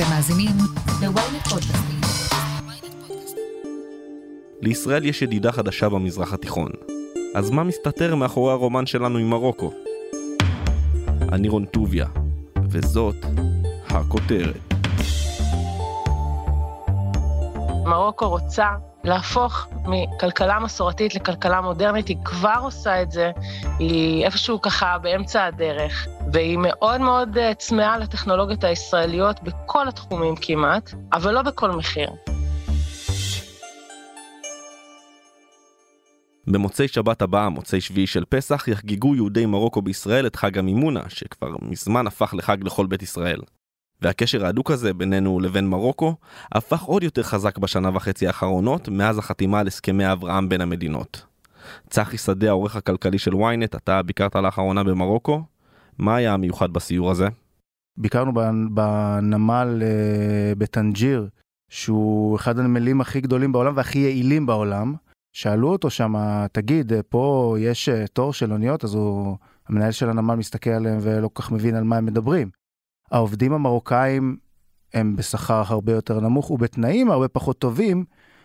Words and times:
אתם 0.00 0.10
מאזינים 0.10 0.56
ל-ynet 1.02 1.48
פודקאסטים. 1.48 2.00
לישראל 4.60 5.04
יש 5.04 5.22
ידידה 5.22 5.52
חדשה 5.52 5.88
במזרח 5.88 6.32
התיכון. 6.32 6.70
אז 7.34 7.50
מה 7.50 7.64
מסתתר 7.64 8.14
מאחורי 8.14 8.52
הרומן 8.52 8.86
שלנו 8.86 9.18
עם 9.18 9.30
מרוקו? 9.30 9.72
אני 11.32 11.48
רון 11.48 11.64
טוביה, 11.64 12.06
וזאת 12.68 13.16
הכותרת. 13.88 14.74
מרוקו 17.84 18.28
רוצה 18.28 18.66
להפוך 19.04 19.68
מכלכלה 19.84 20.58
מסורתית 20.58 21.14
לכלכלה 21.14 21.60
מודרנית, 21.60 22.08
היא 22.08 22.16
כבר 22.24 22.58
עושה 22.62 23.02
את 23.02 23.10
זה, 23.10 23.30
היא 23.78 24.24
איפשהו 24.24 24.60
ככה 24.60 24.98
באמצע 24.98 25.44
הדרך, 25.44 26.06
והיא 26.32 26.58
מאוד 26.58 27.00
מאוד 27.00 27.38
אה, 27.38 27.54
צמאה 27.54 27.98
לטכנולוגיות 27.98 28.64
הישראליות 28.64 29.42
בכל 29.42 29.88
התחומים 29.88 30.34
כמעט, 30.40 30.90
אבל 31.12 31.34
לא 31.34 31.42
בכל 31.42 31.70
מחיר. 31.70 32.10
במוצאי 36.46 36.88
שבת 36.88 37.22
הבאה, 37.22 37.48
מוצאי 37.48 37.80
שביעי 37.80 38.06
של 38.06 38.24
פסח, 38.28 38.68
יחגגו 38.68 39.14
יהודי 39.14 39.46
מרוקו 39.46 39.82
בישראל 39.82 40.26
את 40.26 40.36
חג 40.36 40.58
המימונה, 40.58 41.00
שכבר 41.08 41.48
מזמן 41.62 42.06
הפך 42.06 42.34
לחג 42.34 42.64
לכל 42.64 42.86
בית 42.86 43.02
ישראל. 43.02 43.40
והקשר 44.02 44.46
ההדוק 44.46 44.70
הזה 44.70 44.94
בינינו 44.94 45.40
לבין 45.40 45.68
מרוקו 45.68 46.14
הפך 46.52 46.82
עוד 46.82 47.02
יותר 47.02 47.22
חזק 47.22 47.58
בשנה 47.58 47.90
וחצי 47.94 48.26
האחרונות 48.26 48.88
מאז 48.88 49.18
החתימה 49.18 49.60
על 49.60 49.66
הסכמי 49.66 50.12
אברהם 50.12 50.48
בין 50.48 50.60
המדינות. 50.60 51.26
צחי 51.90 52.18
שדה, 52.18 52.48
העורך 52.48 52.76
הכלכלי 52.76 53.18
של 53.18 53.32
ynet, 53.32 53.76
אתה 53.76 54.02
ביקרת 54.02 54.36
לאחרונה 54.36 54.84
במרוקו, 54.84 55.42
מה 55.98 56.16
היה 56.16 56.34
המיוחד 56.34 56.72
בסיור 56.72 57.10
הזה? 57.10 57.28
ביקרנו 57.96 58.32
בנמל 58.70 59.82
אה, 59.82 60.52
בטנג'יר, 60.58 61.28
שהוא 61.70 62.36
אחד 62.36 62.58
הנמלים 62.58 63.00
הכי 63.00 63.20
גדולים 63.20 63.52
בעולם 63.52 63.76
והכי 63.76 63.98
יעילים 63.98 64.46
בעולם. 64.46 64.94
שאלו 65.32 65.68
אותו 65.68 65.90
שם, 65.90 66.14
תגיד, 66.52 66.92
פה 67.08 67.56
יש 67.60 67.88
אה, 67.88 68.06
תור 68.06 68.32
של 68.32 68.52
אוניות, 68.52 68.84
אז 68.84 68.94
הוא, 68.94 69.36
המנהל 69.68 69.90
של 69.90 70.10
הנמל 70.10 70.34
מסתכל 70.34 70.70
עליהם 70.70 70.98
ולא 71.02 71.28
כל 71.32 71.42
כך 71.42 71.52
מבין 71.52 71.74
על 71.74 71.84
מה 71.84 71.96
הם 71.96 72.06
מדברים. 72.06 72.50
העובדים 73.10 73.52
המרוקאים 73.52 74.36
הם 74.94 75.16
בשכר 75.16 75.62
הרבה 75.66 75.92
יותר 75.92 76.20
נמוך 76.20 76.50
ובתנאים 76.50 77.10
הרבה 77.10 77.28
פחות 77.28 77.58
טובים 77.58 78.04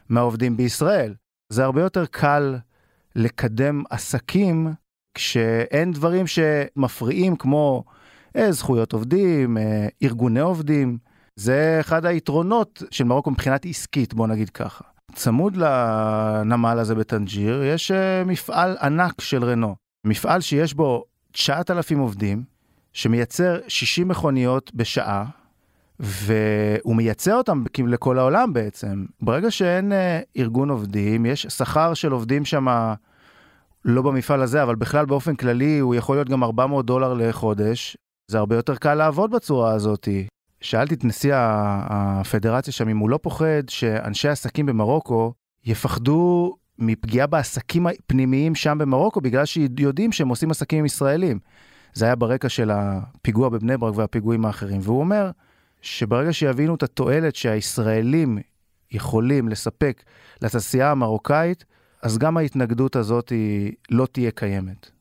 מהעובדים 0.09 0.58
בישראל. 0.58 1.13
זה 1.49 1.63
הרבה 1.63 1.81
יותר 1.81 2.05
קל 2.05 2.58
לקדם 3.16 3.83
עסקים 3.89 4.73
כשאין 5.13 5.91
דברים 5.91 6.27
שמפריעים 6.27 7.36
כמו 7.36 7.83
אה, 8.36 8.52
זכויות 8.52 8.93
עובדים, 8.93 9.58
אה, 9.58 9.88
ארגוני 10.03 10.39
עובדים. 10.39 10.97
זה 11.36 11.77
אחד 11.80 12.05
היתרונות 12.05 12.83
של 12.91 13.03
מרוקו 13.03 13.31
מבחינת 13.31 13.66
עסקית, 13.66 14.13
בוא 14.13 14.27
נגיד 14.27 14.49
ככה. 14.49 14.83
צמוד 15.13 15.58
לנמל 15.58 16.80
הזה 16.80 16.95
בטנג'יר 16.95 17.63
יש 17.63 17.91
אה, 17.91 18.23
מפעל 18.23 18.77
ענק 18.81 19.21
של 19.21 19.43
רנו. 19.43 19.75
מפעל 20.05 20.41
שיש 20.41 20.73
בו 20.73 21.03
9,000 21.31 21.99
עובדים, 21.99 22.43
שמייצר 22.96 23.58
60 23.68 24.08
מכוניות 24.08 24.72
בשעה, 24.76 25.26
והוא 26.00 26.96
מייצר 26.96 27.36
אותם 27.36 27.64
לכל 27.88 28.20
העולם 28.20 28.54
בעצם. 28.54 29.06
ברגע 29.22 29.52
שאין 29.52 29.92
אה, 29.92 30.20
ארגון 30.38 30.70
עובדים, 30.70 31.26
יש 31.26 31.48
שכר 31.50 31.94
של 31.94 32.12
עובדים 32.12 32.46
שם, 32.46 32.94
לא 33.86 34.02
במפעל 34.02 34.42
הזה, 34.42 34.64
אבל 34.64 34.76
בכלל 34.76 35.06
באופן 35.06 35.36
כללי 35.36 35.80
הוא 35.80 35.96
יכול 35.96 36.16
להיות 36.16 36.30
גם 36.30 36.44
400 36.44 36.86
דולר 36.86 37.14
לחודש. 37.14 37.98
זה 38.28 38.38
הרבה 38.38 38.56
יותר 38.56 38.76
קל 38.76 38.94
לעבוד 38.94 39.32
בצורה 39.32 39.73
הזאת. 39.73 40.08
שאלתי 40.62 40.94
את 40.94 41.04
נשיא 41.04 41.34
הפדרציה 41.36 42.73
שם 42.73 42.90
אם 42.90 42.98
הוא 42.98 43.10
לא 43.10 43.20
פוחד 43.22 43.70
שאנשי 43.70 44.28
עסקים 44.28 44.66
במרוקו 44.66 45.34
יפחדו 45.66 46.56
מפגיעה 46.80 47.28
בעסקים 47.28 47.88
הפנימיים 47.88 48.55
שם 48.55 48.78
במרוקו 48.78 49.22
בגלל 49.22 49.45
שיודעים 49.45 50.11
שהם 50.11 50.28
עושים 50.28 50.52
עסקים 50.52 50.80
עם 50.80 50.86
ישראלים. 50.86 51.39
זה 51.95 52.06
היה 52.06 52.16
ברקע 52.16 52.50
של 52.50 52.72
הפיגוע 52.73 53.50
בבני 53.50 53.78
ברק 53.78 53.98
והפיגועים 53.98 54.45
האחרים. 54.45 54.82
והוא 54.83 55.00
אומר 55.00 55.32
שברגע 55.82 56.33
שיבינו 56.33 56.76
את 56.76 56.83
התועלת 56.83 57.36
שהישראלים 57.36 58.38
יכולים 58.92 59.50
לספק 59.50 60.04
לתעשייה 60.42 60.92
המרוקאית, 60.92 61.66
אז 62.02 62.17
גם 62.17 62.38
ההתנגדות 62.38 62.95
הזאת 62.95 63.30
היא 63.30 63.72
לא 63.92 64.05
תהיה 64.11 64.32
קיימת. 64.32 64.92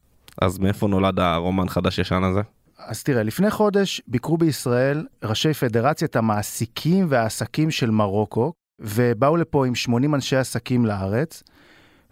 אז 0.43 0.59
מאיפה 0.59 0.87
נולד 0.89 1.21
הרומן 1.21 1.69
חדש-ישן 1.69 2.23
הזה? 2.25 2.41
אז 2.79 3.03
תראה, 3.03 3.23
לפני 3.23 3.51
חודש 3.51 4.03
ביקרו 4.09 4.39
בישראל 4.39 5.07
ראשי 5.25 5.55
פדרציית 5.55 6.17
המעסיקים 6.17 7.07
והעסקים 7.09 7.71
של 7.71 7.91
מרוקו, 7.91 8.53
ובאו 8.81 9.37
לפה 9.37 9.67
עם 9.67 9.75
80 9.75 10.15
אנשי 10.15 10.37
עסקים 10.37 10.87
לארץ, 10.87 11.43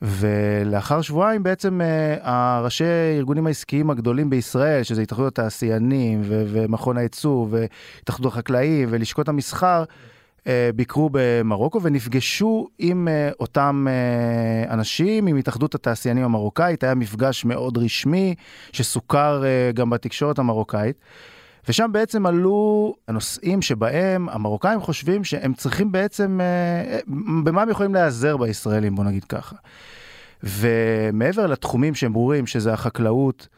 ולאחר 0.03 1.03
שבועיים 1.03 1.43
בעצם 1.43 1.81
אה, 1.81 2.17
הראשי 2.23 2.85
הארגונים 2.85 3.47
העסקיים 3.47 3.91
הגדולים 3.91 4.31
בישראל, 4.31 4.83
שזה 4.83 5.03
התאחדות 5.03 5.39
התעשיינים 5.39 6.21
ו- 6.25 6.45
ומכון 6.47 6.97
הייצוא 6.97 7.47
והתאחדות 7.51 8.33
החקלאים 8.33 8.89
ולשכות 8.91 9.29
המסחר, 9.29 9.85
אה, 10.47 10.71
ביקרו 10.77 11.11
במרוקו 11.13 11.83
ונפגשו 11.83 12.69
עם 12.79 13.09
אה, 13.09 13.31
אותם 13.41 13.87
אנשים, 14.71 15.27
עם 15.27 15.37
התאחדות 15.37 15.75
התעשיינים 15.75 16.25
המרוקאית, 16.25 16.85
היה 16.85 16.95
מפגש 16.95 17.45
מאוד 17.45 17.79
רשמי 17.79 18.35
שסוכר 18.73 19.43
גם 19.75 19.91
בתקשורת 19.91 20.39
המרוקאית. 20.39 20.97
ושם 21.69 21.91
בעצם 21.93 22.27
עלו 22.27 22.95
הנושאים 23.09 23.63
שבהם 23.63 24.29
המרוקאים 24.29 24.81
חושבים 24.81 25.25
שהם 25.25 25.55
צריכים 25.55 25.93
בעצם, 25.93 26.41
במה 27.45 27.63
הם 27.63 27.69
יכולים 27.69 27.95
להיעזר 27.95 28.37
בישראלים, 28.37 28.95
בוא 28.95 29.05
נגיד 29.05 29.25
ככה. 29.25 29.57
ומעבר 30.43 31.47
לתחומים 31.47 31.95
שהם 31.95 32.13
ברורים, 32.13 32.47
שזה 32.47 32.73
החקלאות, 32.73 33.49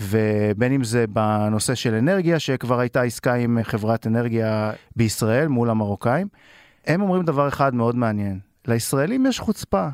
ובין 0.00 0.72
אם 0.72 0.84
זה 0.84 1.06
בנושא 1.06 1.74
של 1.74 1.94
אנרגיה, 1.94 2.38
שכבר 2.38 2.80
הייתה 2.80 3.02
עסקה 3.02 3.34
עם 3.34 3.58
חברת 3.62 4.06
אנרגיה 4.06 4.72
בישראל 4.96 5.48
מול 5.48 5.70
המרוקאים, 5.70 6.28
הם 6.86 7.02
אומרים 7.02 7.22
דבר 7.22 7.48
אחד 7.48 7.74
מאוד 7.74 7.96
מעניין, 7.96 8.38
לישראלים 8.68 9.26
יש 9.26 9.40
חוצפה. 9.40 9.88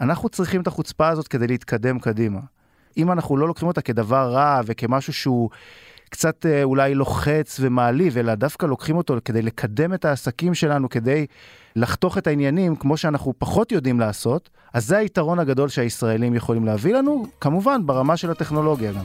אנחנו 0.00 0.28
צריכים 0.28 0.60
את 0.60 0.66
החוצפה 0.66 1.08
הזאת 1.08 1.28
כדי 1.28 1.46
להתקדם 1.46 1.98
קדימה. 1.98 2.40
אם 2.96 3.12
אנחנו 3.12 3.36
לא 3.36 3.48
לוקחים 3.48 3.68
אותה 3.68 3.80
כדבר 3.80 4.32
רע 4.32 4.60
וכמשהו 4.66 5.12
שהוא 5.12 5.50
קצת 6.08 6.46
אה, 6.46 6.62
אולי 6.62 6.94
לוחץ 6.94 7.56
ומעליב, 7.60 8.18
אלא 8.18 8.34
דווקא 8.34 8.66
לוקחים 8.66 8.96
אותו 8.96 9.16
כדי 9.24 9.42
לקדם 9.42 9.94
את 9.94 10.04
העסקים 10.04 10.54
שלנו, 10.54 10.88
כדי 10.88 11.26
לחתוך 11.76 12.18
את 12.18 12.26
העניינים 12.26 12.76
כמו 12.76 12.96
שאנחנו 12.96 13.34
פחות 13.38 13.72
יודעים 13.72 14.00
לעשות, 14.00 14.50
אז 14.74 14.86
זה 14.86 14.96
היתרון 14.98 15.38
הגדול 15.38 15.68
שהישראלים 15.68 16.34
יכולים 16.34 16.66
להביא 16.66 16.94
לנו, 16.94 17.26
כמובן 17.40 17.86
ברמה 17.86 18.16
של 18.16 18.30
הטכנולוגיה 18.30 18.92
גם. 18.92 19.04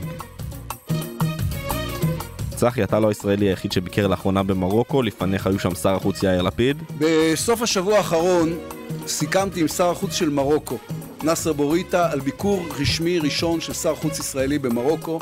צחי, 2.54 2.84
אתה 2.84 3.00
לא 3.00 3.08
הישראלי 3.08 3.46
היחיד 3.46 3.72
שביקר 3.72 4.06
לאחרונה 4.06 4.42
במרוקו, 4.42 5.02
לפניך 5.02 5.46
היו 5.46 5.58
שם 5.58 5.74
שר 5.74 5.94
החוץ 5.94 6.22
יאיר 6.22 6.42
לפיד. 6.42 6.82
בסוף 6.98 7.62
השבוע 7.62 7.96
האחרון 7.96 8.58
סיכמתי 9.06 9.60
עם 9.60 9.68
שר 9.68 9.90
החוץ 9.90 10.12
של 10.12 10.30
מרוקו, 10.30 10.78
נאסר 11.22 11.52
בוריטה, 11.52 12.12
על 12.12 12.20
ביקור 12.20 12.66
רשמי 12.80 13.18
ראשון 13.18 13.60
של 13.60 13.72
שר 13.72 13.94
חוץ 13.94 14.18
ישראלי 14.18 14.58
במרוקו. 14.58 15.18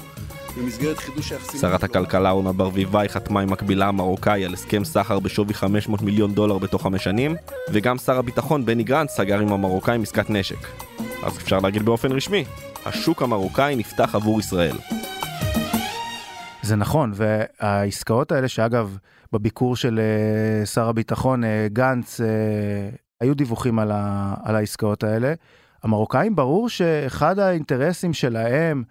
במסגרת 0.56 0.98
חידוש 0.98 1.32
היחסים... 1.32 1.60
שרת 1.60 1.84
הכלכלה 1.84 2.30
אורנה 2.30 2.52
ברביבאי 2.52 3.08
חתמה 3.08 3.40
עם 3.40 3.50
מקבילה 3.50 3.88
המרוקאי 3.88 4.44
על 4.44 4.54
הסכם 4.54 4.84
סחר 4.84 5.18
בשווי 5.18 5.54
500 5.54 6.02
מיליון 6.02 6.34
דולר 6.34 6.58
בתוך 6.58 6.82
חמש 6.82 7.04
שנים, 7.04 7.34
וגם 7.72 7.98
שר 7.98 8.18
הביטחון 8.18 8.66
בני 8.66 8.84
גרנט 8.84 9.10
סגר 9.10 9.38
עם 9.38 9.52
המרוקאים 9.52 10.02
עסקת 10.02 10.30
נשק. 10.30 10.68
אז 11.24 11.36
אפשר 11.36 11.58
להגיד 11.58 11.82
באופן 11.82 12.12
רשמי, 12.12 12.44
השוק 12.84 13.22
המרוקאי 13.22 13.76
נפתח 13.76 14.14
עבור 14.14 14.40
ישראל. 14.40 14.76
זה 16.62 16.76
נכון, 16.76 17.12
והעסקאות 17.14 18.32
האלה 18.32 18.48
שאגב, 18.48 18.96
בביקור 19.32 19.76
של 19.76 20.00
uh, 20.62 20.66
שר 20.66 20.88
הביטחון 20.88 21.44
uh, 21.44 21.46
גנץ, 21.72 22.20
uh, 22.20 22.24
היו 23.20 23.34
דיווחים 23.34 23.78
על, 23.78 23.90
ה, 23.94 24.34
על 24.44 24.56
העסקאות 24.56 25.04
האלה. 25.04 25.34
המרוקאים 25.82 26.36
ברור 26.36 26.68
שאחד 26.68 27.38
האינטרסים 27.38 28.12
שלהם 28.12 28.82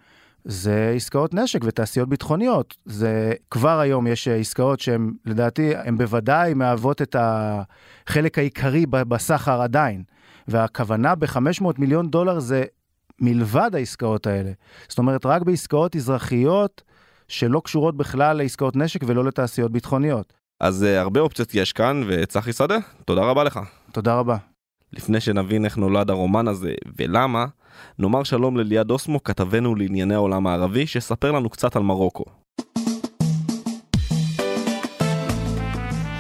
זה 0.45 0.93
עסקאות 0.95 1.33
נשק 1.33 1.59
ותעשיות 1.63 2.09
ביטחוניות. 2.09 2.77
זה 2.85 3.33
כבר 3.51 3.79
היום 3.79 4.07
יש 4.07 4.27
עסקאות 4.27 4.79
שהן 4.79 5.11
לדעתי 5.25 5.75
הן 5.75 5.97
בוודאי 5.97 6.53
מהוות 6.53 7.01
את 7.01 7.15
החלק 7.19 8.37
העיקרי 8.37 8.85
בסחר 8.85 9.61
עדיין. 9.61 10.03
והכוונה 10.47 11.15
ב-500 11.15 11.65
מיליון 11.77 12.09
דולר 12.09 12.39
זה 12.39 12.63
מלבד 13.19 13.71
העסקאות 13.73 14.27
האלה. 14.27 14.51
זאת 14.87 14.97
אומרת 14.97 15.25
רק 15.25 15.41
בעסקאות 15.41 15.95
אזרחיות 15.95 16.81
שלא 17.27 17.61
קשורות 17.65 17.97
בכלל 17.97 18.37
לעסקאות 18.37 18.75
נשק 18.75 18.99
ולא 19.05 19.25
לתעשיות 19.25 19.71
ביטחוניות. 19.71 20.33
אז 20.59 20.83
uh, 20.83 20.99
הרבה 20.99 21.19
אופציות 21.19 21.55
יש 21.55 21.73
כאן 21.73 22.03
וצחי 22.07 22.53
שדה 22.53 22.77
תודה 23.05 23.21
רבה 23.21 23.43
לך. 23.43 23.59
תודה 23.91 24.15
רבה. 24.15 24.50
לפני 24.93 25.19
שנבין 25.19 25.65
איך 25.65 25.77
נולד 25.77 26.09
הרומן 26.09 26.47
הזה 26.47 26.73
ולמה 26.99 27.45
נאמר 27.99 28.23
שלום 28.23 28.57
לליעד 28.57 28.91
אוסמו, 28.91 29.23
כתבנו 29.23 29.75
לענייני 29.75 30.13
העולם 30.13 30.47
הערבי, 30.47 30.87
שספר 30.87 31.31
לנו 31.31 31.49
קצת 31.49 31.75
על 31.75 31.83
מרוקו. 31.83 32.23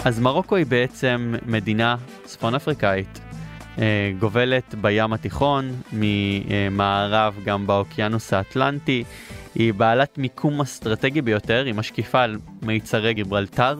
אז 0.05 0.19
מרוקו 0.19 0.55
היא 0.55 0.65
בעצם 0.65 1.35
מדינה 1.45 1.95
צפון 2.23 2.55
אפריקאית, 2.55 3.19
אה, 3.79 4.11
גובלת 4.19 4.75
בים 4.81 5.13
התיכון, 5.13 5.71
ממערב 5.93 7.35
גם 7.45 7.67
באוקיינוס 7.67 8.33
האטלנטי. 8.33 9.03
היא 9.55 9.73
בעלת 9.73 10.17
מיקום 10.17 10.61
אסטרטגי 10.61 11.21
ביותר, 11.21 11.63
היא 11.65 11.73
משקיפה 11.73 12.21
על 12.21 12.39
מיצרי 12.61 13.13
גיברלטר. 13.13 13.79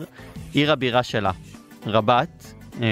עיר 0.52 0.72
הבירה 0.72 1.02
שלה, 1.02 1.30
רבת, 1.86 2.41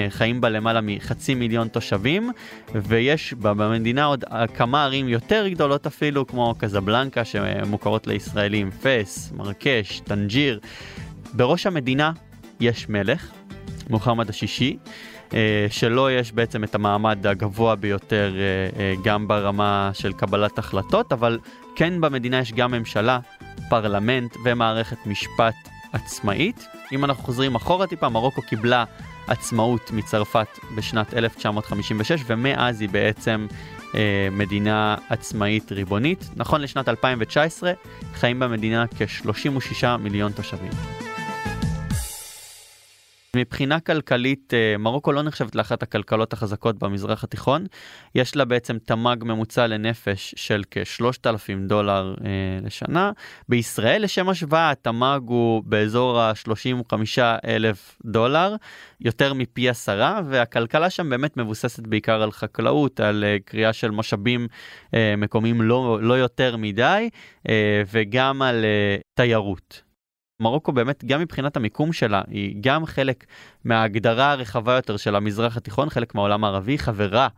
חיים 0.09 0.41
בה 0.41 0.49
למעלה 0.49 0.81
מחצי 0.81 1.35
מיליון 1.35 1.69
תושבים, 1.69 2.31
ויש 2.75 3.35
במדינה 3.35 4.05
עוד 4.05 4.25
כמה 4.55 4.85
ערים 4.85 5.09
יותר 5.09 5.49
גדולות 5.49 5.87
אפילו, 5.87 6.27
כמו 6.27 6.55
קזבלנקה 6.59 7.25
שמוכרות 7.25 8.07
לישראלים, 8.07 8.71
פס, 8.71 9.33
מרקש, 9.37 10.01
טנג'יר. 10.01 10.61
בראש 11.33 11.67
המדינה 11.67 12.13
יש 12.61 12.89
מלך, 12.89 13.31
מוחמד 13.91 14.31
השישי, 14.31 14.77
אה, 15.35 15.67
שלו 15.71 16.11
יש 16.11 16.33
בעצם 16.33 16.65
את 16.65 16.75
המעמד 16.75 17.27
הגבוה 17.27 17.77
ביותר 17.77 18.35
אה, 18.79 18.95
גם 19.05 19.29
ברמה 19.29 19.91
של 19.95 20.13
קבלת 20.13 20.59
החלטות, 20.59 21.13
אבל 21.13 21.39
כן 21.77 22.01
במדינה 22.01 22.39
יש 22.39 22.53
גם 22.53 22.71
ממשלה, 22.71 23.19
פרלמנט 23.69 24.37
ומערכת 24.45 25.07
משפט 25.07 25.55
עצמאית. 25.93 26.67
אם 26.93 27.05
אנחנו 27.05 27.25
חוזרים 27.25 27.55
אחורה 27.55 27.87
טיפה, 27.87 28.09
מרוקו 28.09 28.43
קיבלה 28.43 28.85
עצמאות 29.31 29.91
מצרפת 29.91 30.59
בשנת 30.75 31.15
1956, 31.15 32.21
ומאז 32.27 32.81
היא 32.81 32.89
בעצם 32.89 33.47
אה, 33.95 34.29
מדינה 34.33 34.97
עצמאית 35.09 35.73
ריבונית. 35.73 36.29
נכון 36.37 36.61
לשנת 36.61 36.89
2019, 36.89 37.73
חיים 38.15 38.41
במדינה 38.41 38.85
כ-36 38.87 39.87
מיליון 39.99 40.33
תושבים. 40.33 41.00
מבחינה 43.37 43.81
כלכלית, 43.81 44.55
אה, 44.55 44.79
מרוקו 44.79 45.13
לא 45.13 45.23
נחשבת 45.23 45.55
לאחת 45.55 45.83
הכלכלות 45.83 46.33
החזקות 46.33 46.79
במזרח 46.79 47.25
התיכון. 47.25 47.67
יש 48.15 48.37
לה 48.37 48.45
בעצם 48.45 48.79
תמ"ג 48.79 49.25
ממוצע 49.25 49.67
לנפש 49.67 50.35
של 50.37 50.63
כ-3,000 50.71 51.69
דולר 51.69 52.15
אה, 52.25 52.31
לשנה. 52.63 53.13
בישראל, 53.49 54.03
לשם 54.03 54.29
השוואה, 54.29 54.71
התמ"ג 54.71 55.21
הוא 55.27 55.63
באזור 55.67 56.21
ה-35 56.21 56.95
אלף 57.45 57.99
דולר, 58.05 58.57
יותר 59.01 59.35
מפי 59.35 59.69
עשרה, 59.69 60.21
והכלכלה 60.29 60.91
שם 60.91 61.11
באמת 61.11 61.37
מבוססת 61.37 61.87
בעיקר 61.87 62.23
על 62.23 62.33
חקלאות, 62.33 63.01
על 63.01 63.25
אה, 63.25 63.37
קריאה 63.45 63.73
של 63.73 63.91
משאבים 63.91 64.49
אה, 64.95 65.15
מקומיים 65.17 65.63
לא, 65.63 65.99
לא 66.03 66.15
יותר 66.15 66.57
מדי, 66.57 67.09
אה, 67.49 67.83
וגם 67.93 68.43
על 68.43 68.65
אה, 68.65 68.97
תיירות. 69.15 69.90
מרוקו 70.41 70.73
באמת, 70.73 71.05
גם 71.05 71.21
מבחינת 71.21 71.57
המיקום 71.57 71.93
שלה, 71.93 72.23
היא 72.29 72.57
גם 72.61 72.87
חלק 72.87 73.25
מההגדרה 73.65 74.33
הרחבה 74.33 74.75
יותר 74.75 74.97
של 74.97 75.17
המזרח 75.17 75.57
התיכון, 75.57 75.91
חלק 75.91 76.15
מהעולם 76.15 76.45
הערבי, 76.45 76.79
חברה 76.79 77.29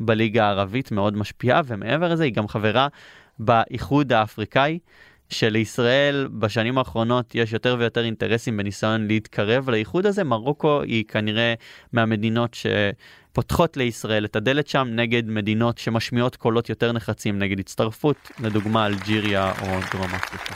בליגה 0.00 0.46
הערבית 0.46 0.92
מאוד 0.92 1.16
משפיעה, 1.16 1.60
ומעבר 1.66 2.08
לזה 2.08 2.24
היא 2.24 2.32
גם 2.32 2.48
חברה 2.48 2.88
באיחוד 3.38 4.12
האפריקאי, 4.12 4.78
שלישראל 5.38 6.28
בשנים 6.32 6.78
האחרונות 6.78 7.34
יש 7.34 7.52
יותר 7.52 7.76
ויותר 7.78 8.04
אינטרסים 8.04 8.56
בניסיון 8.56 9.06
להתקרב 9.06 9.70
לאיחוד 9.70 10.06
הזה. 10.06 10.24
מרוקו 10.24 10.82
היא 10.82 11.04
כנראה 11.08 11.54
מהמדינות 11.92 12.54
ש... 12.54 12.66
פותחות 13.34 13.76
לישראל 13.76 14.24
את 14.24 14.36
הדלת 14.36 14.68
שם 14.68 14.88
נגד 14.90 15.28
מדינות 15.28 15.78
שמשמיעות 15.78 16.36
קולות 16.36 16.68
יותר 16.68 16.92
נחרצים 16.92 17.38
נגד 17.38 17.58
הצטרפות, 17.60 18.30
לדוגמה 18.40 18.86
אלג'יריה 18.86 19.52
או 19.60 19.66
דרום 19.92 20.10
אפריקה. 20.14 20.54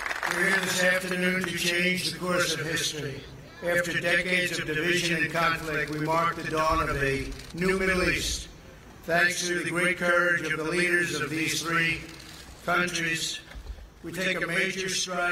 Countries, 12.66 13.47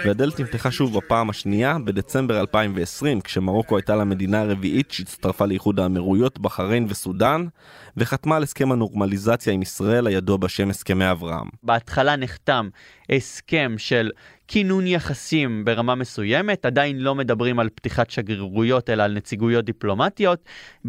והדלת 0.04 0.40
נפתחה 0.40 0.70
שוב 0.70 0.98
בפעם 0.98 1.30
השנייה 1.30 1.78
בדצמבר 1.84 2.40
2020, 2.40 3.20
כשמרוקו 3.20 3.76
הייתה 3.76 3.96
למדינה 3.96 4.40
הרביעית 4.40 4.90
שהצטרפה 4.90 5.46
לאיחוד 5.46 5.80
האמירויות, 5.80 6.38
בחריין 6.38 6.86
וסודאן, 6.88 7.46
וחתמה 7.96 8.36
על 8.36 8.42
הסכם 8.42 8.72
הנורמליזציה 8.72 9.52
עם 9.52 9.62
ישראל 9.62 10.06
הידוע 10.06 10.36
בשם 10.36 10.70
הסכמי 10.70 11.10
אברהם. 11.10 11.48
בהתחלה 11.62 12.16
נחתם 12.16 12.68
הסכם 13.10 13.74
של 13.78 14.10
כינון 14.48 14.86
יחסים 14.86 15.64
ברמה 15.64 15.94
מסוימת, 15.94 16.66
עדיין 16.66 16.98
לא 16.98 17.14
מדברים 17.14 17.58
על 17.58 17.68
פתיחת 17.74 18.10
שגרירויות 18.10 18.90
אלא 18.90 19.02
על 19.02 19.12
נציגויות 19.12 19.64
דיפלומטיות. 19.64 20.44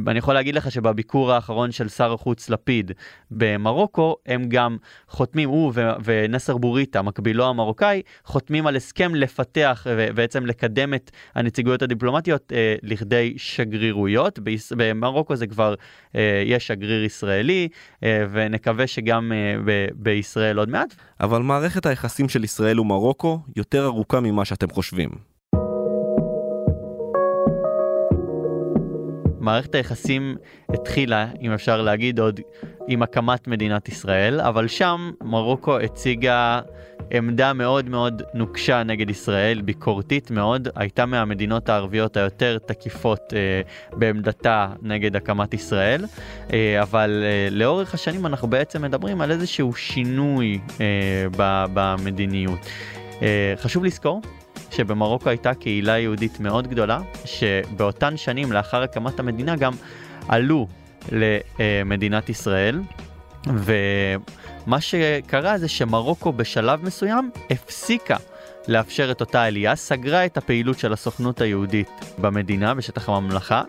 ואני 0.05 0.19
יכול 0.19 0.33
להגיד 0.33 0.55
לך 0.55 0.71
שבביקור 0.71 1.31
האחרון 1.31 1.71
של 1.71 1.89
שר 1.89 2.13
החוץ 2.13 2.49
לפיד 2.49 2.91
במרוקו, 3.31 4.15
הם 4.25 4.49
גם 4.49 4.77
חותמים, 5.07 5.49
הוא 5.49 5.73
ונסר 6.03 6.57
בוריטה, 6.57 7.01
מקבילו 7.01 7.45
המרוקאי, 7.45 8.01
חותמים 8.23 8.67
על 8.67 8.75
הסכם 8.75 9.15
לפתח 9.15 9.87
ובעצם 9.89 10.45
לקדם 10.45 10.93
את 10.93 11.11
הנציגויות 11.35 11.81
הדיפלומטיות 11.81 12.51
אה, 12.55 12.75
לכדי 12.83 13.33
שגרירויות. 13.37 14.39
במרוקו 14.77 15.35
זה 15.35 15.47
כבר 15.47 15.75
אה, 16.15 16.43
יש 16.45 16.67
שגריר 16.67 16.96
ישראלי, 17.05 17.67
אה, 18.03 18.25
ונקווה 18.31 18.87
שגם 18.87 19.31
אה, 19.31 19.73
בישראל 19.95 20.57
עוד 20.57 20.69
מעט. 20.69 20.95
אבל 21.19 21.41
מערכת 21.41 21.85
היחסים 21.85 22.29
של 22.29 22.43
ישראל 22.43 22.79
ומרוקו 22.79 23.39
יותר 23.55 23.85
ארוכה 23.85 24.19
ממה 24.19 24.45
שאתם 24.45 24.69
חושבים. 24.69 25.09
מערכת 29.47 29.75
היחסים 29.75 30.37
התחילה, 30.69 31.27
אם 31.41 31.51
אפשר 31.51 31.81
להגיד, 31.81 32.19
עוד 32.19 32.39
עם 32.87 33.01
הקמת 33.01 33.47
מדינת 33.47 33.89
ישראל, 33.89 34.41
אבל 34.41 34.67
שם 34.67 35.11
מרוקו 35.23 35.79
הציגה 35.79 36.61
עמדה 37.11 37.53
מאוד 37.53 37.89
מאוד 37.89 38.21
נוקשה 38.33 38.83
נגד 38.83 39.09
ישראל, 39.09 39.61
ביקורתית 39.61 40.31
מאוד, 40.31 40.67
הייתה 40.75 41.05
מהמדינות 41.05 41.69
הערביות 41.69 42.17
היותר 42.17 42.57
תקיפות 42.65 43.33
אה, 43.33 43.61
בעמדתה 43.97 44.67
נגד 44.81 45.15
הקמת 45.15 45.53
ישראל, 45.53 46.05
אה, 46.53 46.81
אבל 46.81 47.23
אה, 47.23 47.47
לאורך 47.51 47.93
השנים 47.93 48.25
אנחנו 48.25 48.47
בעצם 48.47 48.81
מדברים 48.81 49.21
על 49.21 49.31
איזשהו 49.31 49.73
שינוי 49.73 50.59
אה, 50.81 51.25
במדיניות. 51.73 52.59
אה, 53.21 53.53
חשוב 53.57 53.85
לזכור 53.85 54.21
שבמרוקו 54.71 55.29
הייתה 55.29 55.53
קהילה 55.53 55.97
יהודית 55.97 56.39
מאוד 56.39 56.67
גדולה, 56.67 56.99
שבאותן 57.25 58.17
שנים 58.17 58.51
לאחר 58.51 58.83
הקמת 58.83 59.19
המדינה 59.19 59.55
גם 59.55 59.73
עלו 60.27 60.67
למדינת 61.11 62.29
ישראל, 62.29 62.79
ומה 63.45 64.81
שקרה 64.81 65.57
זה 65.57 65.67
שמרוקו 65.67 66.33
בשלב 66.33 66.85
מסוים 66.85 67.31
הפסיקה 67.49 68.17
לאפשר 68.67 69.11
את 69.11 69.21
אותה 69.21 69.43
עלייה, 69.43 69.75
סגרה 69.75 70.25
את 70.25 70.37
הפעילות 70.37 70.79
של 70.79 70.93
הסוכנות 70.93 71.41
היהודית 71.41 71.89
במדינה, 72.17 72.73
בשטח 72.73 73.09
הממלכה, 73.09 73.63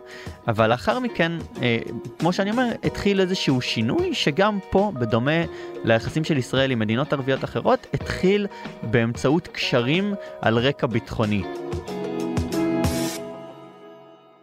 אבל 0.48 0.70
לאחר 0.70 0.98
מכן, 0.98 1.32
אה, 1.62 1.78
כמו 2.18 2.32
שאני 2.32 2.50
אומר, 2.50 2.66
התחיל 2.84 3.20
איזשהו 3.20 3.60
שינוי 3.60 4.14
שגם 4.14 4.58
פה, 4.70 4.92
בדומה 4.94 5.44
ליחסים 5.84 6.24
של 6.24 6.38
ישראל 6.38 6.70
עם 6.70 6.78
מדינות 6.78 7.12
ערביות 7.12 7.44
אחרות, 7.44 7.86
התחיל 7.94 8.46
באמצעות 8.82 9.48
קשרים 9.48 10.14
על 10.40 10.58
רקע 10.58 10.86
ביטחוני. 10.86 11.42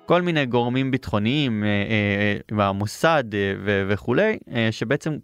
כל 0.05 0.21
מיני 0.21 0.45
גורמים 0.45 0.91
ביטחוניים, 0.91 1.63
אה, 1.63 1.67
אה, 1.69 2.59
אה, 2.59 2.67
המוסד 2.67 3.23
וכולי, 3.87 4.37
שבעצם 4.71 5.17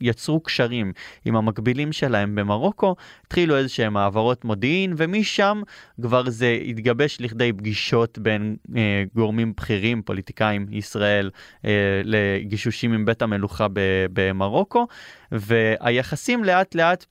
יצרו 0.00 0.40
קשרים 0.40 0.92
עם 1.24 1.36
המקבילים 1.36 1.92
שלהם 1.92 2.34
במרוקו, 2.34 2.96
התחילו 3.26 3.56
איזה 3.56 3.68
שהם 3.68 3.96
העברות 3.96 4.44
מודיעין, 4.44 4.94
ומשם 4.96 5.62
כבר 6.02 6.30
זה 6.30 6.58
התגבש 6.66 7.20
לכדי 7.20 7.52
פגישות 7.52 8.18
בין 8.18 8.56
אה, 8.76 9.04
גורמים 9.14 9.52
בכירים, 9.56 10.02
פוליטיקאים, 10.02 10.66
ישראל, 10.70 11.30
אה, 11.64 12.00
לגישושים 12.04 12.92
עם 12.92 13.04
בית 13.04 13.22
המלוכה 13.22 13.66
במרוקו, 14.12 14.86
והיחסים 15.32 16.44
לאט 16.44 16.74
לאט 16.74 17.06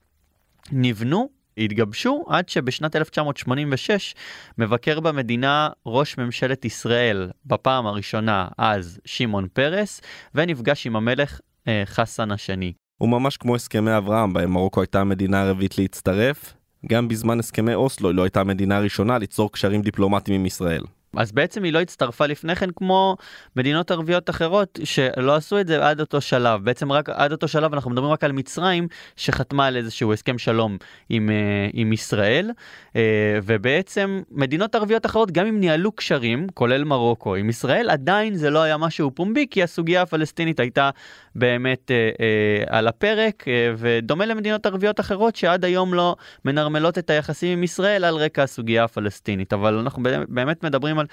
נבנו 0.72 1.30
התגבשו 1.58 2.26
עד 2.30 2.50
שבשנת 2.50 2.96
1986 2.96 4.16
מבקר 4.58 5.00
במדינה 5.00 5.70
ראש 5.86 6.18
ממשלת 6.18 6.66
ישראל 6.66 7.32
בפעם 7.46 7.86
הראשונה 7.86 8.48
אז 8.58 9.00
שמעון 9.06 9.48
פרס 9.54 10.02
ונפגש 10.36 10.88
עם 10.88 10.96
המלך 10.96 11.40
חסן 11.86 12.32
השני. 12.32 12.74
וממש 13.02 13.38
כמו 13.38 13.56
הסכמי 13.56 13.98
אברהם 13.98 14.34
בהם 14.34 14.52
מרוקו 14.54 14.82
הייתה 14.82 15.02
המדינה 15.02 15.42
הרביעית 15.42 15.78
להצטרף, 15.78 16.54
גם 16.86 17.08
בזמן 17.08 17.40
הסכמי 17.40 17.74
אוסלו 17.74 18.10
היא 18.10 18.16
לא 18.16 18.24
הייתה 18.24 18.42
המדינה 18.42 18.78
הראשונה 18.78 19.18
ליצור 19.18 19.52
קשרים 19.52 19.82
דיפלומטיים 19.82 20.40
עם 20.40 20.46
ישראל. 20.46 20.82
אז 21.18 21.32
בעצם 21.32 21.64
היא 21.64 21.74
לא 21.74 21.82
הצטרפה 21.82 22.26
לפני 22.26 22.56
כן 22.56 22.70
כמו 22.76 23.18
מדינות 23.56 23.92
ערביות 23.92 24.30
אחרות 24.30 24.80
שלא 24.84 25.36
עשו 25.36 25.60
את 25.60 25.68
זה 25.68 25.88
עד 25.88 26.00
אותו 26.00 26.22
שלב. 26.22 26.64
בעצם 26.64 26.92
רק 26.92 27.10
עד 27.10 27.32
אותו 27.32 27.48
שלב 27.48 27.74
אנחנו 27.74 27.92
מדברים 27.92 28.12
רק 28.12 28.24
על 28.24 28.32
מצרים 28.32 28.88
שחתמה 29.16 29.68
על 29.68 29.78
איזשהו 29.78 30.14
הסכם 30.14 30.38
שלום 30.38 30.78
עם, 31.10 31.30
אה, 31.30 31.36
עם 31.74 31.94
ישראל, 31.94 32.52
אה, 32.96 33.40
ובעצם 33.44 34.22
מדינות 34.32 34.76
ערביות 34.76 35.06
אחרות 35.06 35.32
גם 35.32 35.48
אם 35.48 35.60
ניהלו 35.60 35.92
קשרים, 35.92 36.48
כולל 36.54 36.84
מרוקו, 36.84 37.36
עם 37.36 37.50
ישראל, 37.50 37.90
עדיין 37.90 38.36
זה 38.36 38.50
לא 38.50 38.60
היה 38.60 38.78
משהו 38.78 39.12
פומבי 39.12 39.48
כי 39.52 39.64
הסוגיה 39.64 40.02
הפלסטינית 40.02 40.60
הייתה 40.60 40.90
באמת 41.36 41.92
אה, 41.92 42.64
על 42.68 42.88
הפרק, 42.88 43.46
ודומה 43.78 44.26
למדינות 44.26 44.66
ערביות 44.66 45.00
אחרות 45.00 45.36
שעד 45.36 45.66
היום 45.66 45.94
לא 45.94 46.16
מנרמלות 46.46 46.98
את 46.98 47.10
היחסים 47.10 47.58
עם 47.58 47.64
ישראל 47.64 48.06
על 48.06 48.16
רקע 48.16 48.44
הסוגיה 48.44 48.84
הפלסטינית. 48.84 49.54
אבל 49.54 49.78
אנחנו 49.78 50.04
באמת 50.28 50.64
מדברים 50.64 51.00
על 51.00 51.05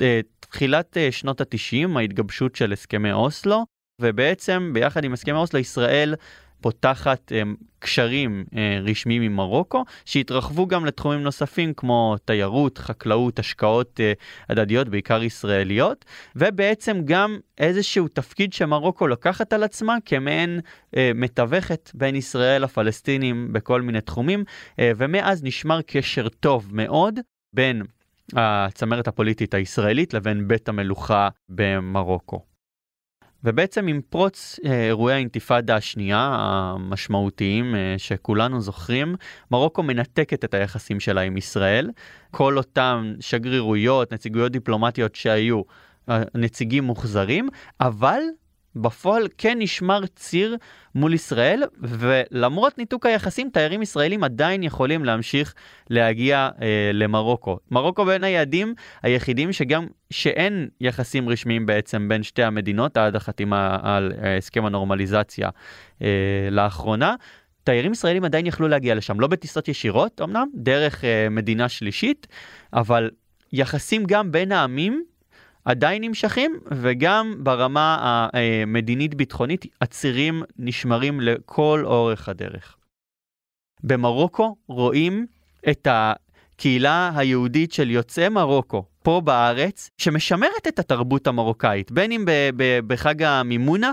אה, 0.00 0.20
תחילת 0.40 0.96
אה, 0.96 1.12
שנות 1.12 1.40
התשעים, 1.40 1.96
ההתגבשות 1.96 2.56
של 2.56 2.72
הסכמי 2.72 3.12
אוסלו, 3.12 3.64
ובעצם 4.00 4.70
ביחד 4.74 5.04
עם 5.04 5.12
הסכמי 5.12 5.38
אוסלו 5.38 5.60
ישראל 5.60 6.14
פותחת 6.60 7.32
um, 7.32 7.64
קשרים 7.78 8.44
uh, 8.50 8.54
רשמיים 8.90 9.22
עם 9.22 9.36
מרוקו, 9.36 9.84
שהתרחבו 10.04 10.66
גם 10.66 10.86
לתחומים 10.86 11.22
נוספים 11.22 11.74
כמו 11.74 12.16
תיירות, 12.24 12.78
חקלאות, 12.78 13.38
השקעות 13.38 14.00
uh, 14.00 14.18
הדדיות, 14.48 14.88
בעיקר 14.88 15.22
ישראליות, 15.22 16.04
ובעצם 16.36 17.00
גם 17.04 17.38
איזשהו 17.58 18.08
תפקיד 18.08 18.52
שמרוקו 18.52 19.06
לוקחת 19.06 19.52
על 19.52 19.62
עצמה 19.62 19.96
כמעין 20.04 20.60
uh, 20.60 20.98
מתווכת 21.14 21.90
בין 21.94 22.16
ישראל 22.16 22.62
לפלסטינים 22.62 23.52
בכל 23.52 23.82
מיני 23.82 24.00
תחומים, 24.00 24.44
uh, 24.70 24.74
ומאז 24.96 25.44
נשמר 25.44 25.82
קשר 25.82 26.28
טוב 26.28 26.68
מאוד 26.72 27.20
בין 27.52 27.82
הצמרת 28.36 29.08
הפוליטית 29.08 29.54
הישראלית 29.54 30.14
לבין 30.14 30.48
בית 30.48 30.68
המלוכה 30.68 31.28
במרוקו. 31.48 32.44
ובעצם 33.44 33.86
עם 33.86 34.00
פרוץ 34.10 34.60
אה, 34.64 34.86
אירועי 34.86 35.14
האינתיפאדה 35.14 35.76
השנייה 35.76 36.36
המשמעותיים 36.38 37.74
אה, 37.74 37.94
שכולנו 37.98 38.60
זוכרים, 38.60 39.14
מרוקו 39.50 39.82
מנתקת 39.82 40.44
את 40.44 40.54
היחסים 40.54 41.00
שלה 41.00 41.20
עם 41.20 41.36
ישראל. 41.36 41.90
כל 42.30 42.56
אותם 42.56 43.14
שגרירויות, 43.20 44.12
נציגויות 44.12 44.52
דיפלומטיות 44.52 45.14
שהיו, 45.14 45.62
נציגים 46.34 46.84
מוחזרים, 46.84 47.48
אבל 47.80 48.20
בפועל 48.76 49.28
כן 49.38 49.58
נשמר 49.58 50.06
ציר 50.06 50.56
מול 50.94 51.14
ישראל, 51.14 51.62
ולמרות 51.80 52.78
ניתוק 52.78 53.06
היחסים, 53.06 53.50
תיירים 53.50 53.82
ישראלים 53.82 54.24
עדיין 54.24 54.62
יכולים 54.62 55.04
להמשיך 55.04 55.54
להגיע 55.90 56.48
אה, 56.62 56.90
למרוקו. 56.92 57.58
מרוקו 57.70 58.04
בין 58.04 58.24
היעדים 58.24 58.74
היחידים 59.02 59.52
שגם 59.52 59.86
שאין 60.10 60.68
יחסים 60.80 61.28
רשמיים 61.28 61.66
בעצם 61.66 62.08
בין 62.08 62.22
שתי 62.22 62.42
המדינות 62.42 62.96
עד 62.96 63.16
החתימה 63.16 63.78
על 63.82 64.12
אה, 64.22 64.36
הסכם 64.36 64.64
הנורמליזציה 64.64 65.48
אה, 66.02 66.48
לאחרונה. 66.50 67.14
תיירים 67.64 67.92
ישראלים 67.92 68.24
עדיין 68.24 68.46
יכלו 68.46 68.68
להגיע 68.68 68.94
לשם, 68.94 69.20
לא 69.20 69.26
בטיסות 69.26 69.68
ישירות 69.68 70.20
אמנם, 70.20 70.48
דרך 70.54 71.04
אה, 71.04 71.28
מדינה 71.30 71.68
שלישית, 71.68 72.26
אבל 72.72 73.10
יחסים 73.52 74.04
גם 74.06 74.32
בין 74.32 74.52
העמים 74.52 75.04
עדיין 75.68 76.04
נמשכים, 76.04 76.58
וגם 76.70 77.34
ברמה 77.38 78.28
המדינית-ביטחונית 78.32 79.66
הצירים 79.80 80.42
נשמרים 80.58 81.20
לכל 81.20 81.82
אורך 81.86 82.28
הדרך. 82.28 82.76
במרוקו 83.84 84.56
רואים 84.68 85.26
את 85.70 85.88
הקהילה 85.90 87.10
היהודית 87.16 87.72
של 87.72 87.90
יוצאי 87.90 88.28
מרוקו 88.28 88.84
פה 89.02 89.20
בארץ, 89.24 89.90
שמשמרת 89.98 90.66
את 90.68 90.78
התרבות 90.78 91.26
המרוקאית, 91.26 91.92
בין 91.92 92.12
אם 92.12 92.24
בחג 92.86 93.22
המימונה, 93.22 93.92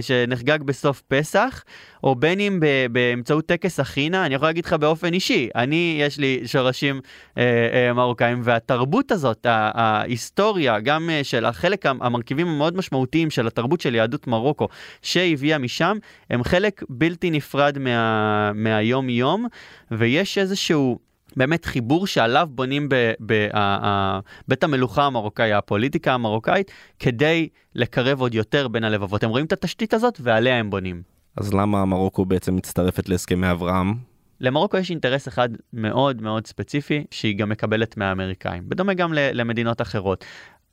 שנחגג 0.00 0.62
בסוף 0.62 1.02
פסח, 1.08 1.64
או 2.04 2.14
בין 2.14 2.40
אם 2.40 2.60
באמצעות 2.92 3.46
טקס 3.46 3.80
החינה, 3.80 4.26
אני 4.26 4.34
יכול 4.34 4.48
להגיד 4.48 4.64
לך 4.64 4.72
באופן 4.72 5.12
אישי, 5.12 5.48
אני, 5.54 5.98
יש 6.00 6.18
לי 6.18 6.40
שורשים 6.46 7.00
אה, 7.38 7.42
אה, 7.72 7.92
מרוקאים, 7.92 8.40
והתרבות 8.44 9.12
הזאת, 9.12 9.46
ההיסטוריה, 9.48 10.80
גם 10.80 11.10
אה, 11.10 11.24
של 11.24 11.44
החלק, 11.44 11.86
המרכיבים 11.86 12.48
המאוד 12.48 12.76
משמעותיים 12.76 13.30
של 13.30 13.46
התרבות 13.46 13.80
של 13.80 13.94
יהדות 13.94 14.26
מרוקו, 14.26 14.68
שהביאה 15.02 15.58
משם, 15.58 15.96
הם 16.30 16.44
חלק 16.44 16.82
בלתי 16.88 17.30
נפרד 17.30 17.78
מה, 17.78 18.52
מהיום-יום, 18.54 19.46
ויש 19.90 20.38
איזשהו... 20.38 21.09
באמת 21.36 21.64
חיבור 21.64 22.06
שעליו 22.06 22.48
בונים 22.50 22.88
בבית 23.20 24.64
המלוכה 24.64 25.04
המרוקאי, 25.06 25.52
הפוליטיקה 25.52 26.14
המרוקאית, 26.14 26.70
כדי 26.98 27.48
לקרב 27.74 28.20
עוד 28.20 28.34
יותר 28.34 28.68
בין 28.68 28.84
הלבבות. 28.84 29.24
הם 29.24 29.30
רואים 29.30 29.46
את 29.46 29.52
התשתית 29.52 29.94
הזאת 29.94 30.20
ועליה 30.22 30.58
הם 30.58 30.70
בונים. 30.70 31.02
אז 31.36 31.54
למה 31.54 31.84
מרוקו 31.84 32.24
בעצם 32.24 32.56
מצטרפת 32.56 33.08
להסכמי 33.08 33.50
אברהם? 33.50 33.94
למרוקו 34.40 34.76
יש 34.76 34.90
אינטרס 34.90 35.28
אחד 35.28 35.48
מאוד 35.72 36.22
מאוד 36.22 36.46
ספציפי 36.46 37.04
שהיא 37.10 37.38
גם 37.38 37.48
מקבלת 37.48 37.96
מהאמריקאים, 37.96 38.68
בדומה 38.68 38.94
גם 38.94 39.12
למדינות 39.14 39.80
אחרות. 39.80 40.24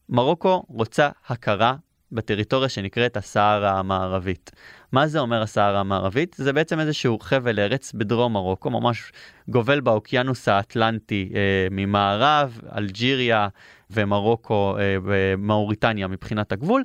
מרוקו 0.09 0.63
רוצה 0.69 1.09
הכרה 1.27 1.75
בטריטוריה 2.11 2.69
שנקראת 2.69 3.17
הסהרה 3.17 3.79
המערבית. 3.79 4.51
מה 4.91 5.07
זה 5.07 5.19
אומר 5.19 5.41
הסהרה 5.41 5.79
המערבית? 5.79 6.35
זה 6.39 6.53
בעצם 6.53 6.79
איזשהו 6.79 7.19
חבל 7.19 7.59
ארץ 7.59 7.93
בדרום 7.93 8.33
מרוקו, 8.33 8.69
ממש 8.69 9.11
גובל 9.47 9.79
באוקיינוס 9.79 10.47
האטלנטי 10.47 11.29
אה, 11.35 11.67
ממערב, 11.71 12.59
אלג'יריה 12.77 13.47
ומרוקו 13.89 14.77
אה, 14.79 14.97
ומאוריטניה 15.03 16.07
מבחינת 16.07 16.51
הגבול, 16.51 16.83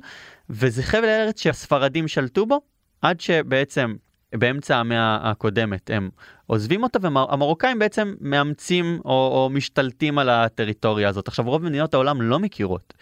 וזה 0.49 0.83
חבל 0.83 1.05
ארץ 1.05 1.41
שהספרדים 1.41 2.07
שלטו 2.07 2.45
בו 2.45 2.61
עד 3.01 3.21
שבעצם 3.21 3.95
באמצע 4.33 4.77
המאה 4.77 5.29
הקודמת 5.31 5.89
הם 5.89 6.09
עוזבים 6.47 6.83
אותו 6.83 7.01
והמרוקאים 7.01 7.79
בעצם 7.79 8.13
מאמצים 8.21 8.99
או, 9.05 9.11
או 9.11 9.49
משתלטים 9.51 10.19
על 10.19 10.29
הטריטוריה 10.29 11.09
הזאת. 11.09 11.27
עכשיו 11.27 11.45
רוב 11.45 11.63
מדינות 11.63 11.93
העולם 11.93 12.21
לא 12.21 12.39
מכירות 12.39 12.93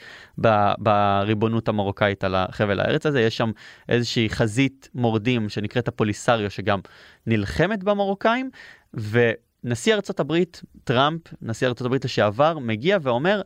ב, 0.42 0.48
בריבונות 0.78 1.68
המרוקאית 1.68 2.24
על 2.24 2.36
החבל 2.36 2.80
הארץ 2.80 3.06
הזה, 3.06 3.22
יש 3.22 3.38
שם 3.38 3.52
איזושהי 3.90 4.30
חזית 4.30 4.90
מורדים 4.96 5.50
שנקראת 5.50 5.88
הפוליסריו 5.88 6.50
שגם 6.52 6.80
נלחמת 7.28 7.84
במרוקאים 7.84 8.50
ונשיא 8.94 9.96
ארצות 9.96 10.20
הברית 10.20 10.62
טראמפ, 10.84 11.22
נשיא 11.42 11.68
ארצות 11.68 11.86
הברית 11.86 12.06
לשעבר, 12.06 12.60
מגיע 12.60 12.98
ואומר 13.02 13.42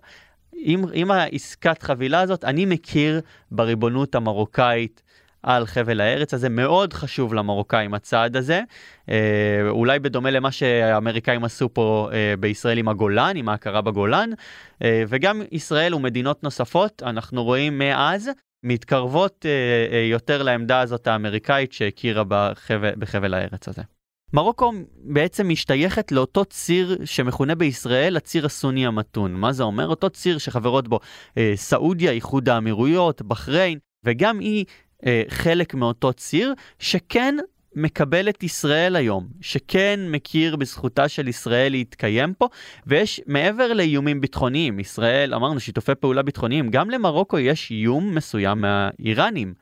עם, 0.53 0.85
עם 0.93 1.11
העסקת 1.11 1.83
חבילה 1.83 2.21
הזאת 2.21 2.43
אני 2.43 2.65
מכיר 2.65 3.21
בריבונות 3.51 4.15
המרוקאית 4.15 5.01
על 5.45 5.65
חבל 5.65 6.01
הארץ 6.01 6.33
הזה, 6.33 6.49
מאוד 6.49 6.93
חשוב 6.93 7.33
למרוקאים 7.33 7.93
הצעד 7.93 8.37
הזה, 8.37 8.61
אה, 9.09 9.69
אולי 9.69 9.99
בדומה 9.99 10.31
למה 10.31 10.51
שהאמריקאים 10.51 11.43
עשו 11.43 11.73
פה 11.73 12.09
אה, 12.13 12.33
בישראל 12.39 12.77
עם 12.77 12.87
הגולן, 12.87 13.35
עם 13.35 13.49
ההכרה 13.49 13.81
בגולן, 13.81 14.29
אה, 14.83 15.03
וגם 15.07 15.41
ישראל 15.51 15.95
ומדינות 15.95 16.43
נוספות, 16.43 17.03
אנחנו 17.05 17.43
רואים 17.43 17.77
מאז 17.77 18.29
מתקרבות 18.63 19.45
אה, 19.45 19.97
אה, 19.97 20.05
יותר 20.05 20.43
לעמדה 20.43 20.79
הזאת 20.79 21.07
האמריקאית 21.07 21.73
שהכירה 21.73 22.23
בחבל, 22.27 22.91
בחבל 22.97 23.33
הארץ 23.33 23.67
הזה. 23.67 23.81
מרוקו 24.33 24.71
בעצם 25.03 25.49
משתייכת 25.49 26.11
לאותו 26.11 26.45
ציר 26.45 26.97
שמכונה 27.05 27.55
בישראל 27.55 28.17
הציר 28.17 28.45
הסוני 28.45 28.85
המתון. 28.85 29.33
מה 29.33 29.53
זה 29.53 29.63
אומר? 29.63 29.87
אותו 29.87 30.09
ציר 30.09 30.37
שחברות 30.37 30.87
בו 30.87 30.99
אה, 31.37 31.53
סעודיה, 31.55 32.11
איחוד 32.11 32.49
האמירויות, 32.49 33.21
בחריין, 33.21 33.79
וגם 34.05 34.39
היא 34.39 34.65
אה, 35.05 35.23
חלק 35.29 35.73
מאותו 35.73 36.13
ציר, 36.13 36.53
שכן 36.79 37.35
מקבל 37.75 38.29
את 38.29 38.43
ישראל 38.43 38.95
היום, 38.95 39.27
שכן 39.41 39.99
מכיר 40.07 40.55
בזכותה 40.55 41.07
של 41.07 41.27
ישראל 41.27 41.71
להתקיים 41.71 42.33
פה, 42.33 42.47
ויש 42.87 43.21
מעבר 43.27 43.73
לאיומים 43.73 44.21
ביטחוניים, 44.21 44.79
ישראל, 44.79 45.33
אמרנו, 45.33 45.59
שיתופי 45.59 45.95
פעולה 45.95 46.21
ביטחוניים, 46.21 46.69
גם 46.69 46.89
למרוקו 46.89 47.39
יש 47.39 47.71
איום 47.71 48.15
מסוים 48.15 48.61
מהאיראנים. 48.61 49.53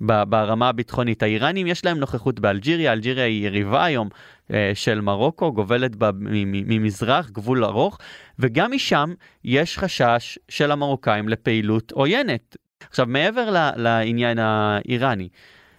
ברמה 0.00 0.68
הביטחונית. 0.68 1.22
האיראנים 1.22 1.66
יש 1.66 1.84
להם 1.84 1.98
נוכחות 1.98 2.40
באלג'יריה, 2.40 2.92
אלג'יריה 2.92 3.24
היא 3.24 3.46
יריבה 3.46 3.84
היום 3.84 4.08
אה, 4.52 4.72
של 4.74 5.00
מרוקו, 5.00 5.52
גובלת 5.52 5.96
בה 5.96 6.10
ממזרח, 6.44 7.30
גבול 7.30 7.64
ארוך, 7.64 7.98
וגם 8.38 8.72
משם 8.72 9.14
יש 9.44 9.78
חשש 9.78 10.38
של 10.48 10.70
המרוקאים 10.70 11.28
לפעילות 11.28 11.92
עוינת. 11.92 12.56
עכשיו, 12.90 13.06
מעבר 13.06 13.72
לעניין 13.76 14.38
האיראני, 14.38 15.28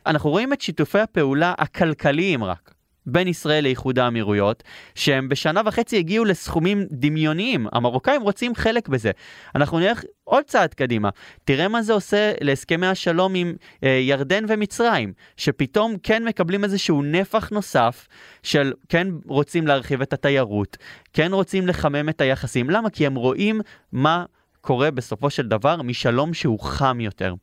אנחנו 0.05 0.29
רואים 0.29 0.53
את 0.53 0.61
שיתופי 0.61 0.99
הפעולה 0.99 1.53
הכלכליים 1.57 2.43
רק. 2.43 2.75
בין 3.05 3.27
ישראל 3.27 3.63
לאיחוד 3.63 3.99
האמירויות, 3.99 4.63
שהם 4.95 5.29
בשנה 5.29 5.61
וחצי 5.65 5.97
הגיעו 5.97 6.25
לסכומים 6.25 6.85
דמיוניים. 6.91 7.67
המרוקאים 7.71 8.21
רוצים 8.21 8.55
חלק 8.55 8.87
בזה. 8.87 9.11
אנחנו 9.55 9.79
נלך 9.79 10.03
עוד 10.23 10.43
צעד 10.43 10.73
קדימה. 10.73 11.09
תראה 11.43 11.67
מה 11.67 11.81
זה 11.81 11.93
עושה 11.93 12.31
להסכמי 12.41 12.87
השלום 12.87 13.35
עם 13.35 13.55
אה, 13.83 13.89
ירדן 13.89 14.45
ומצרים, 14.47 15.13
שפתאום 15.37 15.95
כן 16.03 16.23
מקבלים 16.23 16.63
איזשהו 16.63 17.01
נפח 17.03 17.49
נוסף 17.49 18.07
של 18.43 18.73
כן 18.89 19.07
רוצים 19.25 19.67
להרחיב 19.67 20.01
את 20.01 20.13
התיירות, 20.13 20.77
כן 21.13 21.33
רוצים 21.33 21.67
לחמם 21.67 22.09
את 22.09 22.21
היחסים. 22.21 22.69
למה? 22.69 22.89
כי 22.89 23.05
הם 23.05 23.15
רואים 23.15 23.61
מה 23.91 24.25
קורה 24.65 24.91
בסופו 24.91 25.29
של 25.29 25.47
דבר 25.47 25.81
משלום 25.81 26.33
שהוא 26.33 26.59
חם 26.59 26.99
יותר. 26.99 27.33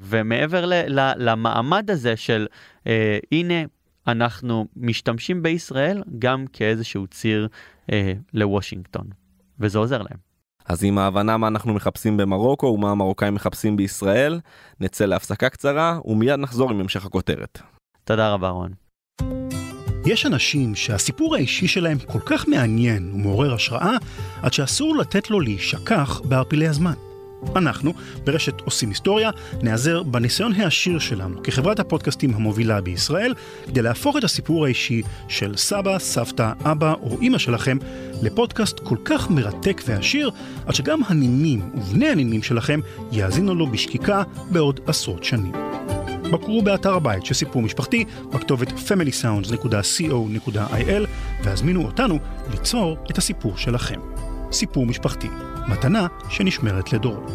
ומעבר 0.00 0.66
ל- 0.66 1.00
ל- 1.00 1.30
למעמד 1.30 1.90
הזה 1.90 2.16
של 2.16 2.46
אה, 2.86 3.18
הנה 3.32 3.54
אנחנו 4.06 4.66
משתמשים 4.76 5.42
בישראל 5.42 6.02
גם 6.18 6.44
כאיזשהו 6.52 7.06
ציר 7.06 7.48
אה, 7.92 8.12
לוושינגטון, 8.34 9.06
וזה 9.60 9.78
עוזר 9.78 9.98
להם. 10.02 10.18
אז 10.66 10.84
עם 10.84 10.98
ההבנה 10.98 11.36
מה 11.36 11.48
אנחנו 11.48 11.74
מחפשים 11.74 12.16
במרוקו 12.16 12.66
ומה 12.66 12.90
המרוקאים 12.90 13.34
מחפשים 13.34 13.76
בישראל, 13.76 14.40
נצא 14.80 15.04
להפסקה 15.04 15.48
קצרה 15.48 15.98
ומיד 16.04 16.38
נחזור 16.40 16.70
עם 16.70 16.80
המשך 16.80 17.06
הכותרת. 17.06 17.58
תודה 18.04 18.32
רבה 18.32 18.48
רון. 18.48 18.72
יש 20.06 20.26
אנשים 20.26 20.74
שהסיפור 20.74 21.34
האישי 21.34 21.68
שלהם 21.68 21.98
כל 21.98 22.18
כך 22.26 22.48
מעניין 22.48 23.10
ומעורר 23.14 23.54
השראה, 23.54 23.96
עד 24.42 24.52
שאסור 24.52 24.96
לתת 24.96 25.30
לו 25.30 25.40
להישכח 25.40 26.20
בערפילי 26.24 26.68
הזמן. 26.68 26.92
אנחנו, 27.56 27.92
ברשת 28.24 28.60
עושים 28.60 28.88
היסטוריה, 28.88 29.30
נעזר 29.62 30.02
בניסיון 30.02 30.52
העשיר 30.52 30.98
שלנו 30.98 31.42
כחברת 31.42 31.80
הפודקאסטים 31.80 32.34
המובילה 32.34 32.80
בישראל, 32.80 33.34
כדי 33.66 33.82
להפוך 33.82 34.16
את 34.16 34.24
הסיפור 34.24 34.64
האישי 34.64 35.02
של 35.28 35.56
סבא, 35.56 35.98
סבתא, 35.98 36.52
אבא 36.64 36.94
או 37.02 37.18
אימא 37.20 37.38
שלכם 37.38 37.78
לפודקאסט 38.22 38.80
כל 38.80 38.96
כך 39.04 39.30
מרתק 39.30 39.82
ועשיר, 39.86 40.30
עד 40.66 40.74
שגם 40.74 41.00
הנינים 41.06 41.70
ובני 41.74 42.08
הנינים 42.08 42.42
שלכם 42.42 42.80
יאזינו 43.12 43.54
לו 43.54 43.66
בשקיקה 43.66 44.22
בעוד 44.50 44.80
עשרות 44.86 45.24
שנים. 45.24 45.52
בקרו 46.31 46.61
באתר 46.61 46.93
הבית 46.93 47.25
של 47.25 47.33
סיפור 47.33 47.61
משפחתי 47.61 48.05
בכתובת 48.33 48.69
familysounds.co.il 48.69 51.07
והזמינו 51.43 51.85
אותנו 51.85 52.19
ליצור 52.51 52.97
את 53.11 53.17
הסיפור 53.17 53.57
שלכם. 53.57 53.99
סיפור 54.51 54.85
משפחתי, 54.85 55.27
מתנה 55.67 56.07
שנשמרת 56.29 56.93
לדורות. 56.93 57.31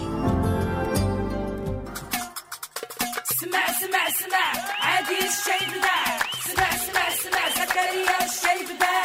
سمع 3.25 3.67
سمع 3.81 4.05
سمع 4.19 4.47
عادي 4.81 5.19
الشيب 5.19 5.73
ذا 5.83 5.99
سمع 6.45 6.71
سمع 6.71 7.11
سمع 7.23 7.49
زكريا 7.65 8.17
الشيب 8.25 8.69
ذا 8.81 9.04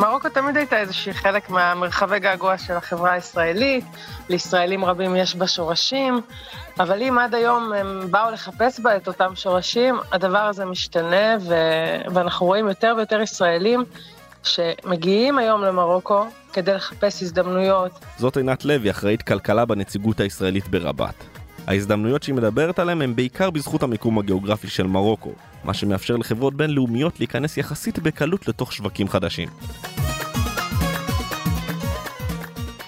מרוקו 0.00 0.28
תמיד 0.28 0.56
הייתה 0.56 0.78
איזושהי 0.78 1.14
חלק 1.14 1.50
מהמרחבי 1.50 2.18
געגוע 2.18 2.58
של 2.58 2.72
החברה 2.72 3.12
הישראלית, 3.12 3.84
לישראלים 4.28 4.84
רבים 4.84 5.16
יש 5.16 5.36
בה 5.36 5.46
שורשים, 5.46 6.20
אבל 6.78 7.02
אם 7.02 7.18
עד 7.18 7.34
היום 7.34 7.72
הם 7.72 8.10
באו 8.10 8.30
לחפש 8.30 8.80
בה 8.80 8.96
את 8.96 9.08
אותם 9.08 9.32
שורשים, 9.34 9.98
הדבר 10.12 10.38
הזה 10.38 10.64
משתנה, 10.64 11.36
ו... 11.40 11.54
ואנחנו 12.14 12.46
רואים 12.46 12.68
יותר 12.68 12.94
ויותר 12.96 13.20
ישראלים 13.20 13.84
שמגיעים 14.42 15.38
היום 15.38 15.62
למרוקו 15.62 16.24
כדי 16.52 16.74
לחפש 16.74 17.22
הזדמנויות. 17.22 17.92
זאת 18.18 18.36
עינת 18.36 18.64
לוי, 18.64 18.90
אחראית 18.90 19.22
כלכלה 19.22 19.64
בנציגות 19.64 20.20
הישראלית 20.20 20.68
ברבת. 20.68 21.39
ההזדמנויות 21.66 22.22
שהיא 22.22 22.34
מדברת 22.34 22.78
עליהן 22.78 23.02
הן 23.02 23.16
בעיקר 23.16 23.50
בזכות 23.50 23.82
המיקום 23.82 24.18
הגיאוגרפי 24.18 24.68
של 24.68 24.86
מרוקו, 24.86 25.32
מה 25.64 25.74
שמאפשר 25.74 26.16
לחברות 26.16 26.54
בינלאומיות 26.54 27.18
להיכנס 27.18 27.56
יחסית 27.56 27.98
בקלות 27.98 28.48
לתוך 28.48 28.72
שווקים 28.72 29.08
חדשים. 29.08 29.48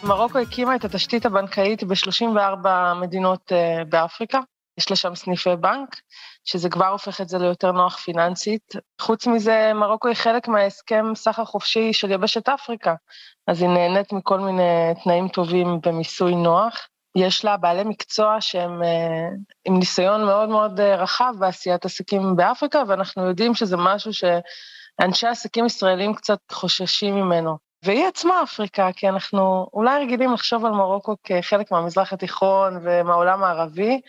מרוקו 0.05 0.39
הקימה 0.39 0.77
את 0.77 0.85
התשתית 0.85 1.27
הבנקאית 1.27 1.85
ב-34 1.85 2.69
מדינות 3.01 3.53
uh, 3.53 3.85
באפריקה. 3.85 4.41
יש 4.79 4.91
לה 4.91 4.97
שם 4.97 5.15
סניפי 5.15 5.57
בנק, 5.61 5.97
שזה 6.45 6.69
כבר 6.69 6.87
הופך 6.87 7.21
את 7.21 7.29
זה 7.29 7.39
ליותר 7.39 7.73
נוח 7.73 7.97
פיננסית. 7.97 8.75
חוץ 9.01 9.27
מזה, 9.27 9.73
מרוקו 9.75 10.09
היא 10.09 10.17
חלק 10.17 10.49
מההסכם 10.49 11.05
סחר 11.15 11.45
חופשי 11.45 11.93
של 11.93 12.11
יבשת 12.11 12.49
אפריקה, 12.49 12.95
אז 13.47 13.63
היא 13.63 13.69
נהנית 13.69 14.13
מכל 14.13 14.41
מיני 14.41 14.93
תנאים 15.05 15.29
טובים 15.29 15.81
במיסוי 15.83 16.35
נוח. 16.35 16.89
יש 17.17 17.45
לה 17.45 17.57
בעלי 17.57 17.85
מקצוע 17.85 18.37
שהם 18.41 18.83
uh, 18.83 19.37
עם 19.65 19.79
ניסיון 19.79 20.25
מאוד 20.25 20.49
מאוד 20.49 20.81
uh, 20.81 20.83
רחב 20.83 21.35
בעשיית 21.39 21.85
עסקים 21.85 22.37
באפריקה, 22.37 22.83
ואנחנו 22.89 23.27
יודעים 23.27 23.55
שזה 23.55 23.77
משהו 23.77 24.11
שאנשי 24.13 25.27
עסקים 25.27 25.67
ישראלים 25.67 26.15
קצת 26.15 26.39
חוששים 26.53 27.15
ממנו. 27.15 27.57
והיא 27.85 28.07
עצמה 28.07 28.43
אפריקה, 28.43 28.93
כי 28.97 29.09
אנחנו 29.09 29.67
אולי 29.73 30.01
רגילים 30.05 30.33
לחשוב 30.33 30.65
על 30.65 30.73
מרוקו 30.73 31.17
כחלק 31.25 31.73
מהמזרח 31.73 32.13
התיכון 32.13 32.79
ומהעולם 32.83 33.45
הערבי, 33.45 34.01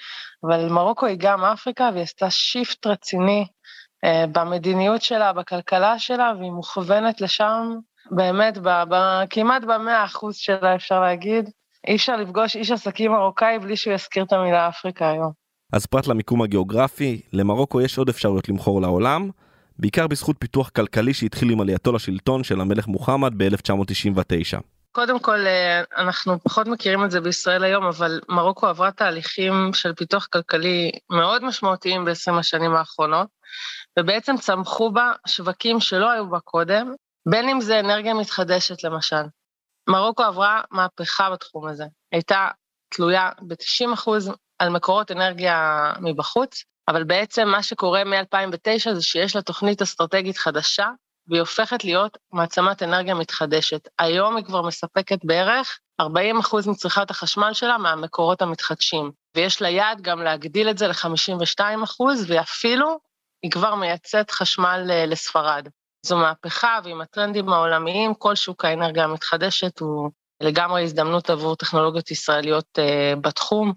אבל 0.44 0.70
מרוקו 0.70 1.06
היא 1.06 1.18
גם 1.20 1.46
אפריקה, 1.46 1.90
והיא 1.94 2.04
עשתה 2.04 2.30
שיפט 2.30 2.88
רציני 2.88 3.46
uh, 4.06 4.28
במדיניות 4.32 5.02
שלה, 5.02 5.34
בכלכלה 5.34 6.00
שלה, 6.00 6.34
והיא 6.40 6.52
מוכוונת 6.52 7.22
לשם 7.22 7.76
באמת, 8.12 8.58
ב, 8.58 8.70
ב, 8.90 9.24
כמעט 9.30 9.64
במאה 9.64 10.06
אחוז 10.06 10.36
שלה, 10.36 10.76
אפשר 10.76 11.00
להגיד. 11.00 11.50
אי 11.88 11.96
אפשר 11.96 12.16
לפגוש 12.16 12.56
איש 12.56 12.72
עסקים 12.72 13.12
מרוקאי 13.12 13.60
בלי 13.60 13.76
שהוא 13.76 13.94
יזכיר 13.94 14.24
את 14.24 14.34
המילה 14.34 14.68
אפריקה 14.68 15.10
היום. 15.10 15.32
אז 15.74 15.86
פרט 15.86 16.08
למיקום 16.08 16.42
הגיאוגרפי, 16.42 17.22
למרוקו 17.34 17.82
יש 17.82 17.98
עוד 17.98 18.10
אפשרויות 18.10 18.50
למכור 18.50 18.82
לעולם, 18.82 19.30
בעיקר 19.80 20.08
בזכות 20.08 20.36
פיתוח 20.40 20.70
כלכלי 20.70 21.14
שהתחיל 21.14 21.50
עם 21.50 21.62
עלייתו 21.62 21.92
לשלטון 21.92 22.44
של 22.44 22.62
המלך 22.62 22.88
מוחמד 22.88 23.34
ב-1999. 23.38 24.60
קודם 24.92 25.20
כל, 25.20 25.40
אנחנו 25.98 26.40
פחות 26.40 26.68
מכירים 26.68 27.06
את 27.06 27.12
זה 27.12 27.22
בישראל 27.22 27.64
היום, 27.64 27.86
אבל 27.86 28.22
מרוקו 28.30 28.68
עברה 28.68 28.92
תהליכים 28.92 29.54
של 29.74 29.94
פיתוח 29.94 30.28
כלכלי 30.34 30.92
מאוד 31.10 31.44
משמעותיים 31.44 32.06
ב-20 32.06 32.40
השנים 32.40 32.76
האחרונות, 32.76 33.28
ובעצם 34.00 34.36
צמחו 34.38 34.92
בה 34.92 35.12
שווקים 35.28 35.80
שלא 35.80 36.12
היו 36.12 36.30
בה 36.30 36.40
קודם, 36.40 36.94
בין 37.30 37.50
אם 37.50 37.62
זה 37.62 37.80
אנרגיה 37.80 38.14
מתחדשת 38.14 38.84
למשל. 38.84 39.24
מרוקו 39.90 40.24
עברה 40.24 40.62
מהפכה 40.72 41.30
בתחום 41.30 41.68
הזה. 41.68 41.86
הייתה 42.12 42.48
תלויה 42.90 43.30
ב-90% 43.42 44.10
על 44.60 44.70
מקורות 44.70 45.12
אנרגיה 45.12 45.92
מבחוץ, 46.02 46.64
אבל 46.88 47.04
בעצם 47.04 47.48
מה 47.48 47.64
שקורה 47.64 48.04
מ-2009 48.04 48.94
זה 48.94 49.02
שיש 49.02 49.36
לה 49.36 49.42
תוכנית 49.42 49.82
אסטרטגית 49.82 50.38
חדשה, 50.38 50.88
והיא 51.28 51.40
הופכת 51.40 51.84
להיות 51.84 52.18
מעצמת 52.34 52.84
אנרגיה 52.84 53.16
מתחדשת. 53.16 53.88
היום 54.00 54.36
היא 54.36 54.46
כבר 54.46 54.62
מספקת 54.62 55.20
בערך 55.24 55.80
40% 56.02 56.06
מצריכת 56.68 57.12
החשמל 57.12 57.54
שלה 57.54 57.78
מהמקורות 57.78 58.42
המתחדשים, 58.42 59.12
ויש 59.36 59.62
לה 59.62 59.70
יעד 59.70 60.02
גם 60.02 60.22
להגדיל 60.22 60.70
את 60.70 60.78
זה 60.78 60.88
ל-52%, 60.88 62.04
ואפילו 62.28 63.00
היא 63.44 63.52
כבר 63.52 63.76
מייצאת 63.76 64.32
חשמל 64.32 64.88
אה, 64.90 65.06
לספרד. 65.06 65.68
זו 66.06 66.18
מהפכה, 66.18 66.80
ועם 66.84 67.02
הטרנדים 67.02 67.50
העולמיים, 67.50 68.14
כל 68.14 68.36
שוק 68.36 68.66
האנרגיה 68.66 69.04
המתחדשת 69.04 69.80
הוא 69.80 70.12
לגמרי 70.42 70.84
הזדמנות 70.84 71.30
עבור 71.30 71.56
טכנולוגיות 71.56 72.12
ישראליות 72.12 72.80
uh, 72.80 73.20
בתחום. 73.20 73.74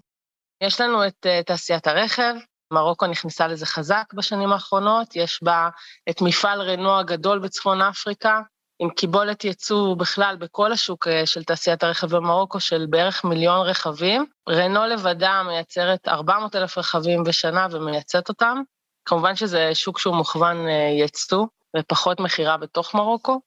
יש 0.63 0.81
לנו 0.81 1.07
את 1.07 1.25
uh, 1.25 1.43
תעשיית 1.45 1.87
הרכב, 1.87 2.33
מרוקו 2.73 3.07
נכנסה 3.07 3.47
לזה 3.47 3.65
חזק 3.65 4.13
בשנים 4.13 4.51
האחרונות, 4.51 5.15
יש 5.15 5.43
בה 5.43 5.69
את 6.09 6.21
מפעל 6.21 6.61
רנו 6.61 6.99
הגדול 6.99 7.39
בצפון 7.39 7.81
אפריקה, 7.81 8.41
עם 8.79 8.89
קיבולת 8.89 9.43
ייצוא 9.43 9.95
בכלל 9.95 10.35
בכל 10.39 10.71
השוק 10.71 11.07
uh, 11.07 11.11
של 11.25 11.43
תעשיית 11.43 11.83
הרכב 11.83 12.15
במרוקו 12.15 12.59
של 12.59 12.85
בערך 12.89 13.23
מיליון 13.25 13.67
רכבים. 13.67 14.25
רנו 14.49 14.85
לבדה 14.85 15.43
מייצרת 15.43 16.07
400 16.07 16.55
אלף 16.55 16.77
רכבים 16.77 17.23
בשנה 17.23 17.67
ומייצאת 17.71 18.29
אותם. 18.29 18.61
כמובן 19.05 19.35
שזה 19.35 19.75
שוק 19.75 19.99
שהוא 19.99 20.15
מוכוון 20.15 20.67
ייצוא. 20.97 21.45
ופחות 21.75 22.19
מכירה 22.19 22.57
בתוך 22.57 22.95
מרוקו. 22.95 23.41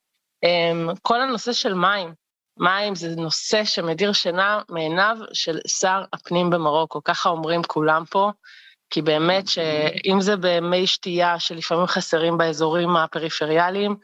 אמ, 0.45 0.89
כל 1.03 1.21
הנושא 1.21 1.53
של 1.53 1.75
מים, 1.75 2.15
מים 2.57 2.95
זה 2.95 3.17
נושא 3.17 3.65
שמדיר 3.65 4.13
שינה 4.13 4.61
מעיניו 4.69 5.17
של 5.33 5.59
שר 5.67 6.05
הפנים 6.13 6.51
במרוקו, 6.51 7.05
ככה 7.05 7.29
אומרים 7.29 7.63
כולם 7.63 8.05
פה, 8.11 8.31
כי 8.91 9.03
באמת 9.03 9.49
שאם 9.49 10.21
זה 10.21 10.35
במי 10.41 10.87
שתייה 10.87 11.39
שלפעמים 11.39 11.87
חסרים 11.87 12.39
באזורים 12.39 12.97
הפריפריאליים, 12.97 13.97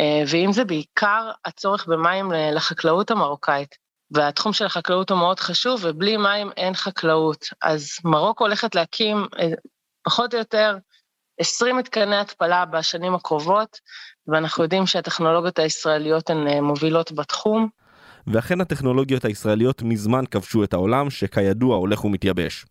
אה, 0.00 0.22
ואם 0.26 0.52
זה 0.52 0.64
בעיקר 0.64 1.30
הצורך 1.44 1.86
במים 1.86 2.32
לחקלאות 2.52 3.10
המרוקאית. 3.10 3.74
והתחום 4.10 4.52
של 4.52 4.66
החקלאות 4.66 5.10
הוא 5.10 5.18
מאוד 5.18 5.40
חשוב, 5.40 5.80
ובלי 5.84 6.16
מים 6.16 6.50
אין 6.56 6.74
חקלאות. 6.74 7.44
אז 7.62 7.88
מרוקו 8.04 8.44
הולכת 8.44 8.74
להקים 8.74 9.26
אה, 9.38 9.48
פחות 10.04 10.34
או 10.34 10.38
יותר 10.38 10.76
20 11.40 11.76
מתקני 11.76 12.16
התפלה 12.16 12.64
בשנים 12.64 13.14
הקרובות, 13.14 13.80
ואנחנו 14.28 14.62
יודעים 14.62 14.86
שהטכנולוגיות 14.86 15.58
הישראליות 15.58 16.30
הן 16.30 16.46
אה, 16.46 16.60
מובילות 16.60 17.12
בתחום. 17.12 17.68
ואכן 18.26 18.60
הטכנולוגיות 18.60 19.24
הישראליות 19.24 19.82
מזמן 19.82 20.24
כבשו 20.30 20.64
את 20.64 20.72
העולם, 20.72 21.10
שכידוע 21.10 21.76
הולך 21.76 22.04
ומתייבש. 22.04 22.66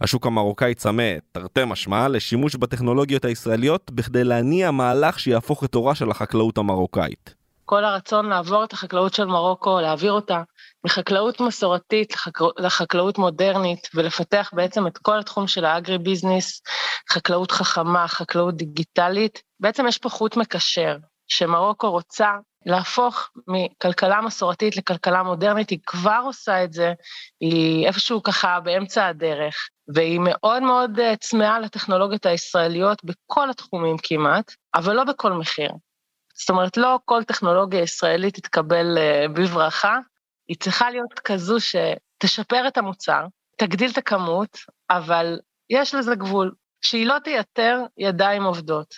השוק 0.00 0.26
המרוקאי 0.26 0.74
צמא, 0.74 1.12
תרתי 1.32 1.60
משמע, 1.66 2.08
לשימוש 2.08 2.56
בטכנולוגיות 2.56 3.24
הישראליות 3.24 3.90
בכדי 3.90 4.24
להניע 4.24 4.70
מהלך 4.70 5.18
שיהפוך 5.18 5.64
את 5.64 5.74
אורה 5.74 5.94
של 5.94 6.10
החקלאות 6.10 6.58
המרוקאית. 6.58 7.41
כל 7.64 7.84
הרצון 7.84 8.28
לעבור 8.28 8.64
את 8.64 8.72
החקלאות 8.72 9.14
של 9.14 9.24
מרוקו, 9.24 9.80
להעביר 9.80 10.12
אותה 10.12 10.42
מחקלאות 10.84 11.40
מסורתית 11.40 12.12
לחקל... 12.14 12.44
לחקלאות 12.58 13.18
מודרנית, 13.18 13.88
ולפתח 13.94 14.50
בעצם 14.52 14.86
את 14.86 14.98
כל 14.98 15.18
התחום 15.18 15.46
של 15.46 15.64
האגרי 15.64 15.98
ביזנס, 15.98 16.62
חקלאות 17.10 17.50
חכמה, 17.50 18.08
חקלאות 18.08 18.56
דיגיטלית. 18.56 19.42
בעצם 19.60 19.86
יש 19.86 19.98
פה 19.98 20.08
חוט 20.08 20.36
מקשר, 20.36 20.96
שמרוקו 21.28 21.90
רוצה 21.90 22.30
להפוך 22.66 23.30
מכלכלה 23.46 24.20
מסורתית 24.20 24.76
לכלכלה 24.76 25.22
מודרנית, 25.22 25.70
היא 25.70 25.78
כבר 25.86 26.20
עושה 26.24 26.64
את 26.64 26.72
זה, 26.72 26.92
היא 27.40 27.86
איפשהו 27.86 28.22
ככה 28.22 28.60
באמצע 28.60 29.06
הדרך, 29.06 29.54
והיא 29.94 30.20
מאוד 30.20 30.62
מאוד 30.62 31.00
אה, 31.00 31.16
צמאה 31.16 31.60
לטכנולוגיות 31.60 32.26
הישראליות 32.26 33.04
בכל 33.04 33.50
התחומים 33.50 33.96
כמעט, 34.02 34.52
אבל 34.74 34.94
לא 34.94 35.04
בכל 35.04 35.32
מחיר. 35.32 35.70
זאת 36.34 36.50
אומרת, 36.50 36.76
לא 36.76 36.98
כל 37.04 37.24
טכנולוגיה 37.24 37.80
ישראלית 37.80 38.34
תתקבל 38.34 38.98
אה, 38.98 39.26
בברכה, 39.28 39.98
היא 40.48 40.56
צריכה 40.60 40.90
להיות 40.90 41.18
כזו 41.24 41.56
שתשפר 41.60 42.68
את 42.68 42.78
המוצר, 42.78 43.26
תגדיל 43.58 43.90
את 43.90 43.98
הכמות, 43.98 44.58
אבל 44.90 45.38
יש 45.70 45.94
לזה 45.94 46.14
גבול, 46.14 46.52
שהיא 46.80 47.06
לא 47.06 47.18
תייתר 47.18 47.78
ידיים 47.98 48.42
עובדות. 48.42 48.94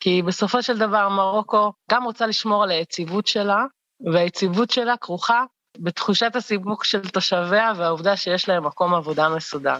כי 0.00 0.22
בסופו 0.22 0.62
של 0.62 0.78
דבר 0.78 1.08
מרוקו 1.08 1.72
גם 1.90 2.04
רוצה 2.04 2.26
לשמור 2.26 2.62
על 2.62 2.70
היציבות 2.70 3.26
שלה, 3.26 3.64
והיציבות 4.12 4.70
שלה 4.70 4.96
כרוכה 4.96 5.44
בתחושת 5.78 6.36
הסיבוק 6.36 6.84
של 6.84 7.08
תושביה 7.08 7.72
והעובדה 7.76 8.16
שיש 8.16 8.48
להם 8.48 8.66
מקום 8.66 8.94
עבודה 8.94 9.28
מסודר. 9.28 9.78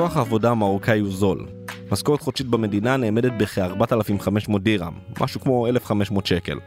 כוח 0.00 0.16
העבודה 0.16 0.50
המרוקאי 0.50 1.00
הוא 1.00 1.10
זול. 1.10 1.46
משכורת 1.92 2.20
חודשית 2.20 2.46
במדינה 2.46 2.96
נאמדת 2.96 3.32
בכ-4,500 3.38 4.58
דירם, 4.58 4.92
משהו 5.20 5.40
כמו 5.40 5.66
1,500 5.66 6.26
שקל. 6.26 6.58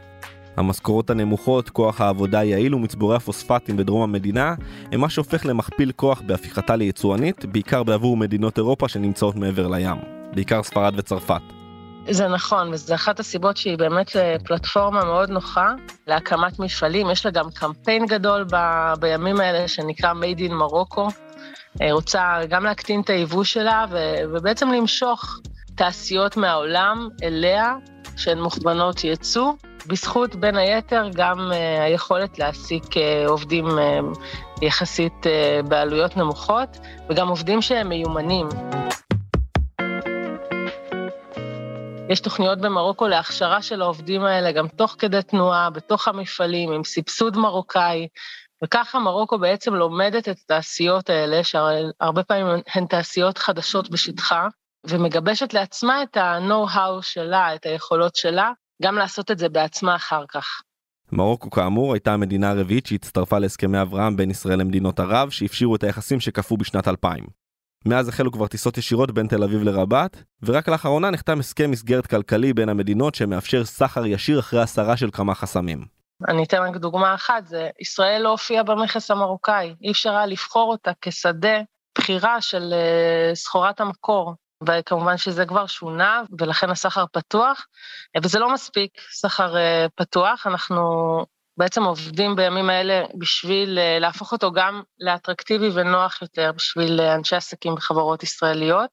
המשכורות 0.57 1.09
הנמוכות, 1.09 1.69
כוח 1.69 2.01
העבודה 2.01 2.39
היעיל 2.39 2.75
ומצבורי 2.75 3.15
הפוספטים 3.15 3.77
בדרום 3.77 4.01
המדינה 4.01 4.55
הם 4.91 5.01
מה 5.01 5.09
שהופך 5.09 5.45
למכפיל 5.45 5.91
כוח 5.91 6.21
בהפיכתה 6.25 6.75
ליצואנית, 6.75 7.45
בעיקר 7.45 7.83
בעבור 7.83 8.17
מדינות 8.17 8.57
אירופה 8.57 8.87
שנמצאות 8.87 9.35
מעבר 9.35 9.67
לים, 9.67 9.97
בעיקר 10.33 10.63
ספרד 10.63 10.93
וצרפת. 10.97 11.41
זה 12.09 12.27
נכון, 12.27 12.73
וזו 12.73 12.95
אחת 12.95 13.19
הסיבות 13.19 13.57
שהיא 13.57 13.77
באמת 13.77 14.15
אה, 14.15 14.35
פלטפורמה 14.45 15.05
מאוד 15.05 15.29
נוחה 15.29 15.73
להקמת 16.07 16.59
מפעלים. 16.59 17.09
יש 17.09 17.25
לה 17.25 17.31
גם 17.31 17.51
קמפיין 17.51 18.05
גדול 18.05 18.45
ב, 18.51 18.57
בימים 18.99 19.39
האלה 19.39 19.67
שנקרא 19.67 20.13
Made 20.13 20.39
in 20.39 20.51
Morocco. 20.51 21.22
אה, 21.81 21.91
רוצה 21.91 22.39
גם 22.49 22.63
להקטין 22.63 23.01
את 23.01 23.09
היבוא 23.09 23.43
שלה 23.43 23.85
ובעצם 24.33 24.71
למשוך 24.71 25.39
תעשיות 25.75 26.37
מהעולם 26.37 27.09
אליה, 27.23 27.75
שהן 28.17 28.41
מוכוונות 28.41 29.03
ייצוא, 29.03 29.53
בזכות 29.87 30.35
בין 30.35 30.57
היתר 30.57 31.09
גם 31.13 31.37
uh, 31.51 31.81
היכולת 31.81 32.39
להעסיק 32.39 32.83
uh, 32.83 33.27
עובדים 33.27 33.65
יחסית 34.61 35.25
בעלויות 35.67 36.17
נמוכות, 36.17 36.77
וגם 37.09 37.27
עובדים 37.27 37.61
שהם 37.61 37.89
מיומנים. 37.89 38.47
יש 42.09 42.19
תוכניות 42.19 42.61
במרוקו 42.61 43.07
להכשרה 43.07 43.61
של 43.61 43.81
העובדים 43.81 44.23
האלה 44.23 44.51
גם 44.51 44.67
תוך 44.67 44.95
כדי 44.99 45.21
תנועה, 45.21 45.69
בתוך 45.69 46.07
המפעלים, 46.07 46.71
עם 46.71 46.83
סבסוד 46.83 47.37
מרוקאי, 47.37 48.07
וככה 48.63 48.99
מרוקו 48.99 49.39
בעצם 49.39 49.73
לומדת 49.73 50.29
את 50.29 50.37
התעשיות 50.43 51.09
האלה, 51.09 51.43
שהרבה 51.43 52.23
פעמים 52.23 52.45
הן 52.75 52.85
תעשיות 52.85 53.37
חדשות 53.37 53.89
בשטחה, 53.89 54.47
ומגבשת 54.87 55.53
לעצמה 55.53 56.03
את 56.03 56.17
ה-know-how 56.17 57.01
שלה, 57.01 57.55
את 57.55 57.65
היכולות 57.65 58.15
שלה, 58.15 58.51
גם 58.83 58.95
לעשות 58.95 59.31
את 59.31 59.37
זה 59.37 59.49
בעצמה 59.49 59.95
אחר 59.95 60.23
כך. 60.29 60.61
מרוקו 61.11 61.49
כאמור 61.49 61.93
הייתה 61.93 62.13
המדינה 62.13 62.51
הרביעית 62.51 62.85
שהצטרפה 62.85 63.39
להסכמי 63.39 63.81
אברהם 63.81 64.15
בין 64.15 64.31
ישראל 64.31 64.59
למדינות 64.59 64.99
ערב 64.99 65.29
שהפשירו 65.29 65.75
את 65.75 65.83
היחסים 65.83 66.19
שקפאו 66.19 66.57
בשנת 66.57 66.87
2000. 66.87 67.25
מאז 67.85 68.07
החלו 68.07 68.31
כבר 68.31 68.47
טיסות 68.47 68.77
ישירות 68.77 69.11
בין 69.11 69.27
תל 69.27 69.43
אביב 69.43 69.63
לרבת, 69.63 70.23
ורק 70.43 70.69
לאחרונה 70.69 71.09
נחתם 71.09 71.39
הסכם 71.39 71.71
מסגרת 71.71 72.07
כלכלי 72.07 72.53
בין 72.53 72.69
המדינות 72.69 73.15
שמאפשר 73.15 73.65
סחר 73.65 74.05
ישיר 74.05 74.39
אחרי 74.39 74.61
הסרה 74.61 74.97
של 74.97 75.09
כמה 75.11 75.35
חסמים. 75.35 76.02
אני 76.27 76.43
אתן 76.43 76.57
רק 76.57 76.75
דוגמה 76.75 77.15
אחת, 77.15 77.47
זה 77.47 77.69
ישראל 77.79 78.21
לא 78.21 78.29
הופיעה 78.29 78.63
במכס 78.63 79.11
המרוקאי, 79.11 79.75
אי 79.81 79.91
אפשר 79.91 80.15
היה 80.15 80.25
לבחור 80.25 80.71
אותה 80.71 80.91
כשדה 81.01 81.57
בחירה 81.97 82.41
של 82.41 82.73
uh, 82.73 83.35
סחורת 83.35 83.81
המקור. 83.81 84.33
וכמובן 84.67 85.17
שזה 85.17 85.45
כבר 85.45 85.67
שונה, 85.67 86.21
ולכן 86.39 86.69
הסחר 86.69 87.05
פתוח, 87.11 87.65
וזה 88.23 88.39
לא 88.39 88.53
מספיק, 88.53 88.91
סחר 89.11 89.57
אה, 89.57 89.85
פתוח, 89.95 90.47
אנחנו 90.47 90.81
בעצם 91.57 91.83
עובדים 91.83 92.35
בימים 92.35 92.69
האלה 92.69 93.05
בשביל 93.17 93.79
אה, 93.79 93.99
להפוך 93.99 94.31
אותו 94.31 94.51
גם 94.51 94.81
לאטרקטיבי 94.99 95.69
ונוח 95.73 96.21
יותר 96.21 96.51
בשביל 96.55 97.01
אה, 97.01 97.15
אנשי 97.15 97.35
עסקים 97.35 97.75
בחברות 97.75 98.23
ישראליות. 98.23 98.89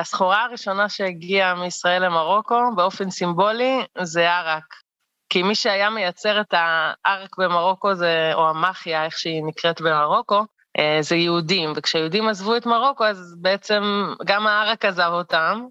הסחורה 0.00 0.44
הראשונה 0.44 0.88
שהגיעה 0.88 1.54
מישראל 1.54 2.04
למרוקו 2.04 2.60
באופן 2.76 3.10
סימבולי 3.10 3.86
זה 4.02 4.30
ערק. 4.30 4.87
כי 5.29 5.43
מי 5.43 5.55
שהיה 5.55 5.89
מייצר 5.89 6.41
את 6.41 6.53
הערק 6.53 7.37
במרוקו 7.37 7.95
זה, 7.95 8.31
או 8.33 8.49
המאחיה, 8.49 9.05
איך 9.05 9.17
שהיא 9.17 9.43
נקראת 9.45 9.81
במרוקו, 9.81 10.45
אה, 10.79 10.97
זה 11.01 11.15
יהודים, 11.15 11.73
וכשיהודים 11.75 12.27
עזבו 12.27 12.57
את 12.57 12.65
מרוקו, 12.65 13.03
אז 13.03 13.35
בעצם 13.41 13.83
גם 14.25 14.47
הערק 14.47 14.85
עזב 14.85 15.09
אותם. 15.11 15.65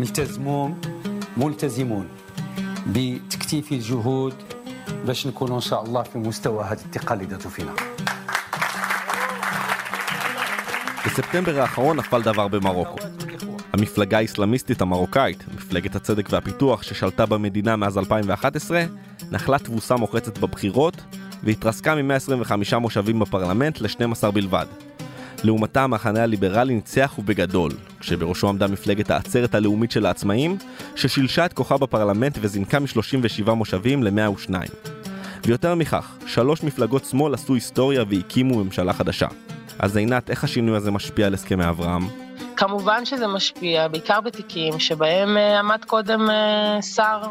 ملتزمون 0.00 0.80
ملتزمون 1.36 2.08
بتكثيف 2.86 3.72
الجهود 3.72 4.34
باش 5.06 5.26
نكونوا 5.26 5.56
ان 5.56 5.60
شاء 5.60 5.82
الله 5.82 6.02
في 6.02 6.18
مستوى 6.18 6.64
هذه 6.64 6.72
الثقه 6.72 7.12
اللي 7.12 7.26
داتوا 7.26 7.50
فينا 7.50 7.72
בספטמבר 11.06 11.60
האחרון 11.60 11.96
נפל 11.96 12.22
דבר 12.22 12.48
במרוקו. 12.48 13.13
המפלגה 13.75 14.17
האסלאמיסטית 14.17 14.81
המרוקאית, 14.81 15.43
מפלגת 15.55 15.95
הצדק 15.95 16.27
והפיתוח 16.31 16.83
ששלטה 16.83 17.25
במדינה 17.25 17.75
מאז 17.75 17.97
2011, 17.97 18.83
נחלה 19.31 19.59
תבוסה 19.59 19.95
מוחצת 19.95 20.37
בבחירות 20.37 21.01
והתרסקה 21.43 21.95
מ-125 21.95 22.77
מושבים 22.79 23.19
בפרלמנט 23.19 23.81
ל-12 23.81 24.31
בלבד. 24.31 24.65
לעומתה 25.43 25.83
המחנה 25.83 26.23
הליברלי 26.23 26.75
ניצח 26.75 27.15
ובגדול, 27.19 27.71
כשבראשו 27.99 28.49
עמדה 28.49 28.67
מפלגת 28.67 29.11
העצרת 29.11 29.55
הלאומית 29.55 29.91
של 29.91 30.05
העצמאים, 30.05 30.57
ששילשה 30.95 31.45
את 31.45 31.53
כוחה 31.53 31.77
בפרלמנט 31.77 32.37
וזינקה 32.41 32.79
מ-37 32.79 33.51
מושבים 33.51 34.03
ל-102. 34.03 34.53
ויותר 35.45 35.75
מכך, 35.75 36.17
שלוש 36.27 36.63
מפלגות 36.63 37.05
שמאל 37.05 37.33
עשו 37.33 37.53
היסטוריה 37.53 38.03
והקימו 38.09 38.63
ממשלה 38.63 38.93
חדשה. 38.93 39.27
אז 39.79 39.97
עינת, 39.97 40.29
איך 40.29 40.43
השינוי 40.43 40.77
הזה 40.77 40.91
משפיע 40.91 41.27
על 41.27 41.33
הסכמי 41.33 41.69
אברהם? 41.69 42.24
כמובן 42.57 43.05
שזה 43.05 43.27
משפיע, 43.27 43.87
בעיקר 43.87 44.21
בתיקים 44.21 44.79
שבהם 44.79 45.37
uh, 45.37 45.59
עמד 45.59 45.85
קודם 45.85 46.29
uh, 46.29 46.81
שר 46.81 47.21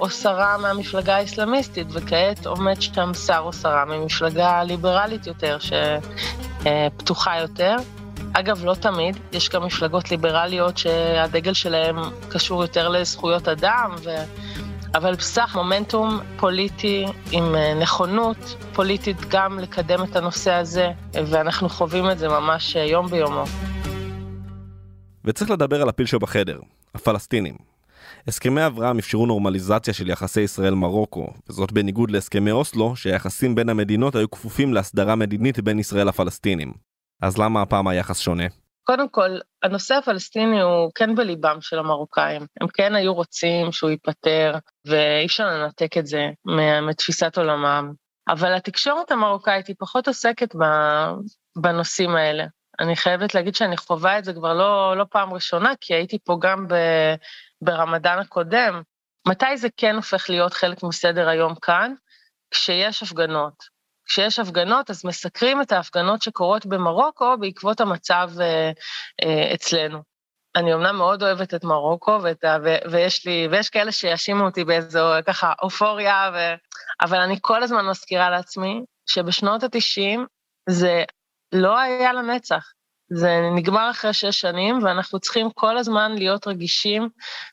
או 0.00 0.10
שרה 0.10 0.58
מהמפלגה 0.58 1.16
האסלאמיסטית, 1.16 1.86
וכעת 1.90 2.46
עומד 2.46 2.82
שם 2.82 3.14
שר 3.14 3.38
או 3.38 3.52
שרה 3.52 3.84
ממפלגה 3.84 4.62
ליברלית 4.62 5.26
יותר, 5.26 5.58
שפתוחה 5.58 7.38
uh, 7.38 7.40
יותר. 7.40 7.76
אגב, 8.32 8.64
לא 8.64 8.74
תמיד, 8.74 9.16
יש 9.32 9.48
גם 9.48 9.64
מפלגות 9.66 10.10
ליברליות 10.10 10.78
שהדגל 10.78 11.52
שלהן 11.52 11.96
קשור 12.28 12.62
יותר 12.62 12.88
לזכויות 12.88 13.48
אדם, 13.48 13.94
ו... 14.04 14.10
אבל 14.94 15.14
בסך 15.14 15.56
מומנטום 15.56 16.20
פוליטי 16.36 17.06
עם 17.32 17.54
נכונות 17.80 18.56
פוליטית 18.72 19.16
גם 19.28 19.58
לקדם 19.58 20.02
את 20.02 20.16
הנושא 20.16 20.52
הזה, 20.52 20.90
ואנחנו 21.12 21.68
חווים 21.68 22.10
את 22.10 22.18
זה 22.18 22.28
ממש 22.28 22.74
יום 22.74 23.06
ביומו. 23.06 23.44
וצריך 25.28 25.50
לדבר 25.50 25.82
על 25.82 25.88
הפיל 25.88 26.06
שבחדר, 26.06 26.60
הפלסטינים. 26.94 27.54
הסכמי 28.28 28.66
אברהם 28.66 28.98
אפשרו 28.98 29.26
נורמליזציה 29.26 29.94
של 29.94 30.10
יחסי 30.10 30.40
ישראל-מרוקו, 30.40 31.26
וזאת 31.48 31.72
בניגוד 31.72 32.10
להסכמי 32.10 32.50
אוסלו, 32.50 32.96
שהיחסים 32.96 33.54
בין 33.54 33.68
המדינות 33.68 34.14
היו 34.14 34.30
כפופים 34.30 34.74
להסדרה 34.74 35.14
מדינית 35.14 35.60
בין 35.60 35.78
ישראל 35.78 36.08
לפלסטינים. 36.08 36.72
אז 37.22 37.38
למה 37.38 37.62
הפעם 37.62 37.88
היחס 37.88 38.18
שונה? 38.18 38.44
קודם 38.84 39.08
כל, 39.08 39.30
הנושא 39.62 39.94
הפלסטיני 39.94 40.62
הוא 40.62 40.90
כן 40.94 41.14
בליבם 41.14 41.56
של 41.60 41.78
המרוקאים. 41.78 42.42
הם 42.60 42.68
כן 42.68 42.94
היו 42.94 43.14
רוצים 43.14 43.72
שהוא 43.72 43.90
ייפתר, 43.90 44.54
ואי 44.86 45.26
אפשר 45.26 45.46
לנתק 45.46 45.98
את 45.98 46.06
זה 46.06 46.26
מתפיסת 46.88 47.38
עולמם. 47.38 47.92
אבל 48.28 48.54
התקשורת 48.54 49.10
המרוקאית 49.10 49.66
היא 49.66 49.76
פחות 49.78 50.08
עוסקת 50.08 50.54
בנושאים 51.56 52.10
האלה. 52.10 52.44
אני 52.80 52.96
חייבת 52.96 53.34
להגיד 53.34 53.54
שאני 53.54 53.76
חווה 53.76 54.18
את 54.18 54.24
זה 54.24 54.32
כבר 54.32 54.54
לא, 54.54 54.96
לא 54.96 55.04
פעם 55.10 55.32
ראשונה, 55.32 55.72
כי 55.80 55.94
הייתי 55.94 56.18
פה 56.24 56.36
גם 56.40 56.68
ב, 56.68 56.74
ברמדאן 57.62 58.18
הקודם. 58.18 58.82
מתי 59.28 59.56
זה 59.56 59.68
כן 59.76 59.96
הופך 59.96 60.30
להיות 60.30 60.54
חלק 60.54 60.82
מסדר 60.82 61.28
היום 61.28 61.54
כאן? 61.54 61.94
כשיש 62.50 63.02
הפגנות. 63.02 63.78
כשיש 64.06 64.38
הפגנות, 64.38 64.90
אז 64.90 65.04
מסקרים 65.04 65.62
את 65.62 65.72
ההפגנות 65.72 66.22
שקורות 66.22 66.66
במרוקו 66.66 67.36
בעקבות 67.40 67.80
המצב 67.80 68.30
אה, 68.40 68.70
אה, 69.24 69.54
אצלנו. 69.54 70.02
אני 70.56 70.74
אמנם 70.74 70.96
מאוד 70.96 71.22
אוהבת 71.22 71.54
את 71.54 71.64
מרוקו, 71.64 72.18
ואת 72.22 72.44
ה, 72.44 72.56
ו, 72.64 72.76
ויש 72.90 73.26
לי, 73.26 73.48
ויש 73.50 73.70
כאלה 73.70 73.92
שיאשימו 73.92 74.44
אותי 74.44 74.64
באיזו 74.64 75.00
ככה 75.26 75.52
אופוריה, 75.62 76.30
ו, 76.34 76.38
אבל 77.00 77.18
אני 77.20 77.38
כל 77.40 77.62
הזמן 77.62 77.86
מזכירה 77.86 78.30
לעצמי 78.30 78.82
שבשנות 79.06 79.62
ה-90 79.62 80.18
זה 80.68 81.04
לא 81.52 81.78
היה 81.78 82.12
לנצח. 82.12 82.72
זה 83.10 83.40
נגמר 83.56 83.90
אחרי 83.90 84.12
שש 84.12 84.40
שנים, 84.40 84.82
ואנחנו 84.82 85.20
צריכים 85.20 85.50
כל 85.50 85.78
הזמן 85.78 86.12
להיות 86.12 86.46
רגישים 86.46 87.08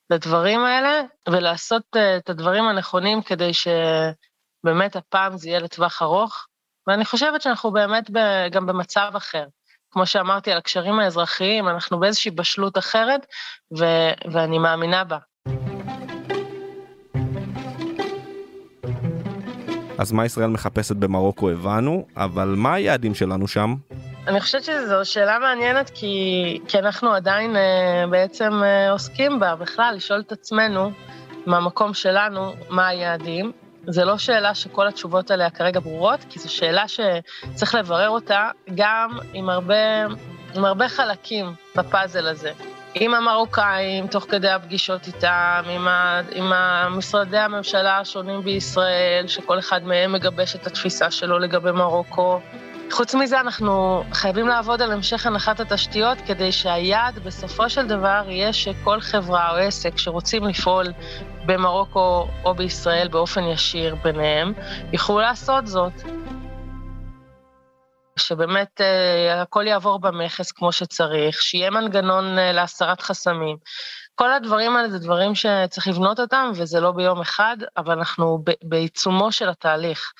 לדברים 0.09 0.59
האלה, 0.59 1.01
ולעשות 1.29 1.83
אה, 1.95 2.17
את 2.17 2.29
הדברים 2.29 2.63
הנכונים 2.63 3.21
כדי 3.21 3.51
שבאמת 3.53 4.95
הפעם 4.95 5.37
זה 5.37 5.49
יהיה 5.49 5.59
לטווח 5.59 6.01
ארוך. 6.01 6.47
ואני 6.87 7.05
חושבת 7.05 7.41
שאנחנו 7.41 7.71
באמת 7.71 8.11
גם 8.51 8.65
במצב 8.65 9.11
אחר. 9.17 9.45
כמו 9.91 10.05
שאמרתי 10.05 10.51
על 10.51 10.57
הקשרים 10.57 10.99
האזרחיים, 10.99 11.67
אנחנו 11.67 11.99
באיזושהי 11.99 12.31
בשלות 12.31 12.77
אחרת, 12.77 13.25
ו- 13.79 14.31
ואני 14.33 14.59
מאמינה 14.59 15.03
בה. 15.03 15.17
אז 19.97 20.11
מה 20.11 20.25
ישראל 20.25 20.49
מחפשת 20.49 20.95
במרוקו 20.95 21.49
הבנו, 21.49 22.05
אבל 22.17 22.53
מה 22.57 22.73
היעדים 22.73 23.15
שלנו 23.15 23.47
שם? 23.47 23.75
אני 24.27 24.41
חושבת 24.41 24.63
שזו 24.63 24.95
שאלה 25.03 25.39
מעניינת, 25.39 25.89
כי, 25.89 26.59
כי 26.67 26.79
אנחנו 26.79 27.13
עדיין 27.13 27.55
אה, 27.55 28.03
בעצם 28.09 28.53
אה, 28.63 28.91
עוסקים 28.91 29.39
בה 29.39 29.55
בכלל, 29.55 29.93
לשאול 29.95 30.19
את 30.19 30.31
עצמנו, 30.31 30.91
מהמקום 31.45 31.93
שלנו, 31.93 32.53
מה 32.69 32.87
היעדים. 32.87 33.51
זו 33.87 34.05
לא 34.05 34.17
שאלה 34.17 34.55
שכל 34.55 34.87
התשובות 34.87 35.31
עליה 35.31 35.49
כרגע 35.49 35.79
ברורות, 35.79 36.19
כי 36.29 36.39
זו 36.39 36.53
שאלה 36.53 36.83
שצריך 36.87 37.75
לברר 37.75 38.09
אותה 38.09 38.49
גם 38.75 39.09
עם 39.33 39.49
הרבה, 39.49 40.05
עם 40.55 40.65
הרבה 40.65 40.89
חלקים 40.89 41.45
בפאזל 41.75 42.27
הזה. 42.27 42.51
עם 42.95 43.13
המרוקאים, 43.13 44.07
תוך 44.07 44.25
כדי 44.29 44.49
הפגישות 44.49 45.07
איתם, 45.07 45.63
עם, 45.69 45.87
ה, 45.87 46.21
עם 46.31 46.51
משרדי 46.97 47.37
הממשלה 47.37 47.99
השונים 47.99 48.43
בישראל, 48.43 49.27
שכל 49.27 49.59
אחד 49.59 49.83
מהם 49.83 50.13
מגבש 50.13 50.55
את 50.55 50.67
התפיסה 50.67 51.11
שלו 51.11 51.39
לגבי 51.39 51.71
מרוקו. 51.71 52.39
חוץ 52.91 53.15
מזה, 53.15 53.39
אנחנו 53.39 54.03
חייבים 54.13 54.47
לעבוד 54.47 54.81
על 54.81 54.91
המשך 54.91 55.25
הנחת 55.25 55.59
התשתיות, 55.59 56.17
כדי 56.25 56.51
שהיעד 56.51 57.19
בסופו 57.19 57.69
של 57.69 57.87
דבר 57.87 58.23
יהיה 58.27 58.53
שכל 58.53 59.01
חברה 59.01 59.51
או 59.51 59.55
עסק 59.55 59.97
שרוצים 59.97 60.43
לפעול 60.43 60.85
במרוקו 61.45 62.27
או 62.43 62.53
בישראל 62.53 63.07
באופן 63.07 63.43
ישיר 63.43 63.95
ביניהם, 64.03 64.53
יוכלו 64.93 65.19
לעשות 65.19 65.67
זאת. 65.67 65.93
שבאמת 68.19 68.81
uh, 68.81 69.41
הכל 69.41 69.67
יעבור 69.67 69.99
במכס 69.99 70.51
כמו 70.51 70.71
שצריך, 70.71 71.41
שיהיה 71.41 71.69
מנגנון 71.69 72.37
uh, 72.37 72.41
להסרת 72.53 73.01
חסמים. 73.01 73.57
כל 74.15 74.33
הדברים 74.33 74.75
האלה 74.75 74.89
זה 74.89 74.99
דברים 74.99 75.35
שצריך 75.35 75.87
לבנות 75.87 76.19
אותם, 76.19 76.51
וזה 76.55 76.79
לא 76.79 76.91
ביום 76.91 77.21
אחד, 77.21 77.57
אבל 77.77 77.97
אנחנו 77.97 78.43
בעיצומו 78.63 79.31
של 79.31 79.49
התהליך. 79.49 80.11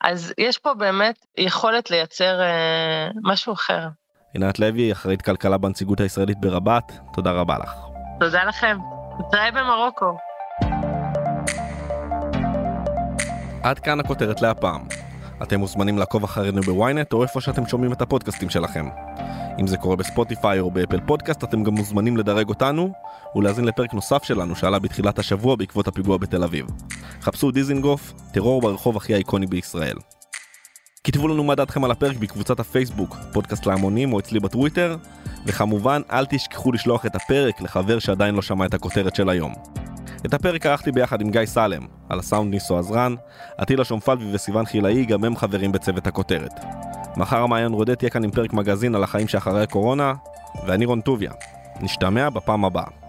אז 0.00 0.34
יש 0.38 0.58
פה 0.58 0.74
באמת 0.74 1.26
יכולת 1.38 1.90
לייצר 1.90 2.40
uh, 2.40 3.18
משהו 3.22 3.52
אחר. 3.52 3.88
עינת 4.34 4.58
לוי, 4.58 4.92
אחראית 4.92 5.22
כלכלה 5.22 5.58
בנציגות 5.58 6.00
הישראלית 6.00 6.40
ברבת, 6.40 6.92
תודה 7.14 7.32
רבה 7.32 7.58
לך. 7.58 7.72
תודה 8.20 8.44
לכם. 8.44 8.78
נתראה 9.20 9.50
במרוקו. 9.50 10.16
עד 13.62 13.78
כאן 13.78 14.00
הכותרת 14.00 14.42
להפעם. 14.42 14.99
אתם 15.42 15.60
מוזמנים 15.60 15.98
לעקוב 15.98 16.24
אחרינו 16.24 16.62
בוויינט 16.62 17.12
או 17.12 17.22
איפה 17.22 17.40
שאתם 17.40 17.66
שומעים 17.66 17.92
את 17.92 18.02
הפודקאסטים 18.02 18.50
שלכם. 18.50 18.88
אם 19.60 19.66
זה 19.66 19.76
קורה 19.76 19.96
בספוטיפיי 19.96 20.60
או 20.60 20.70
ב 20.70 20.75
Apple 20.75 21.00
Podcasts 21.06 21.44
אתם 21.44 21.62
גם 21.62 21.74
מוזמנים 21.74 22.16
לדרג 22.16 22.48
אותנו 22.48 22.92
ולהאזין 23.36 23.64
לפרק 23.64 23.94
נוסף 23.94 24.24
שלנו 24.24 24.56
שעלה 24.56 24.78
בתחילת 24.78 25.18
השבוע 25.18 25.56
בעקבות 25.56 25.88
הפיגוע 25.88 26.16
בתל 26.16 26.44
אביב. 26.44 26.66
חפשו 27.22 27.50
דיזינגוף, 27.50 28.12
טרור 28.32 28.60
ברחוב 28.60 28.96
הכי 28.96 29.14
איקוני 29.14 29.46
בישראל. 29.46 29.96
כתבו 31.04 31.28
לנו 31.28 31.44
מה 31.44 31.54
דעתכם 31.54 31.84
על 31.84 31.90
הפרק 31.90 32.16
בקבוצת 32.16 32.60
הפייסבוק, 32.60 33.16
פודקאסט 33.32 33.66
להמונים 33.66 34.12
או 34.12 34.18
אצלי 34.18 34.40
בטוויטר, 34.40 34.96
וכמובן 35.46 36.02
אל 36.10 36.26
תשכחו 36.26 36.72
לשלוח 36.72 37.06
את 37.06 37.14
הפרק 37.14 37.60
לחבר 37.60 37.98
שעדיין 37.98 38.34
לא 38.34 38.42
שמע 38.42 38.66
את 38.66 38.74
הכותרת 38.74 39.14
של 39.14 39.28
היום. 39.28 39.52
את 40.26 40.34
הפרק 40.34 40.66
ערכתי 40.66 40.92
ביחד 40.92 41.20
עם 41.20 41.30
גיא 41.30 41.44
סלם, 41.44 41.82
על 42.08 42.18
הסאונד 42.18 42.50
ניסו 42.50 42.78
עזרן, 42.78 43.14
עטילה 43.58 43.84
שומפלבי 43.84 44.24
וסיון 44.32 44.66
חילאי 44.66 45.04
גם 45.04 45.24
הם 45.24 45.36
חברים 45.36 45.72
בצוות 45.72 46.06
הכותרת. 46.06 46.64
מחר 47.16 47.42
המעיין 47.42 47.72
רודט 47.72 48.02
יהיה 48.02 48.10
כאן 48.10 48.24
עם 48.24 48.30
פרק 48.30 48.52
מגזין 48.52 48.94
על 48.94 49.04
החיים 49.04 49.28
שאחרי 49.28 49.62
הקורונה, 49.62 50.14
ואני 50.66 50.84
רון 50.84 51.00
טוביה. 51.00 51.32
נשתמע 51.80 52.30
בפעם 52.30 52.64
הבאה. 52.64 52.99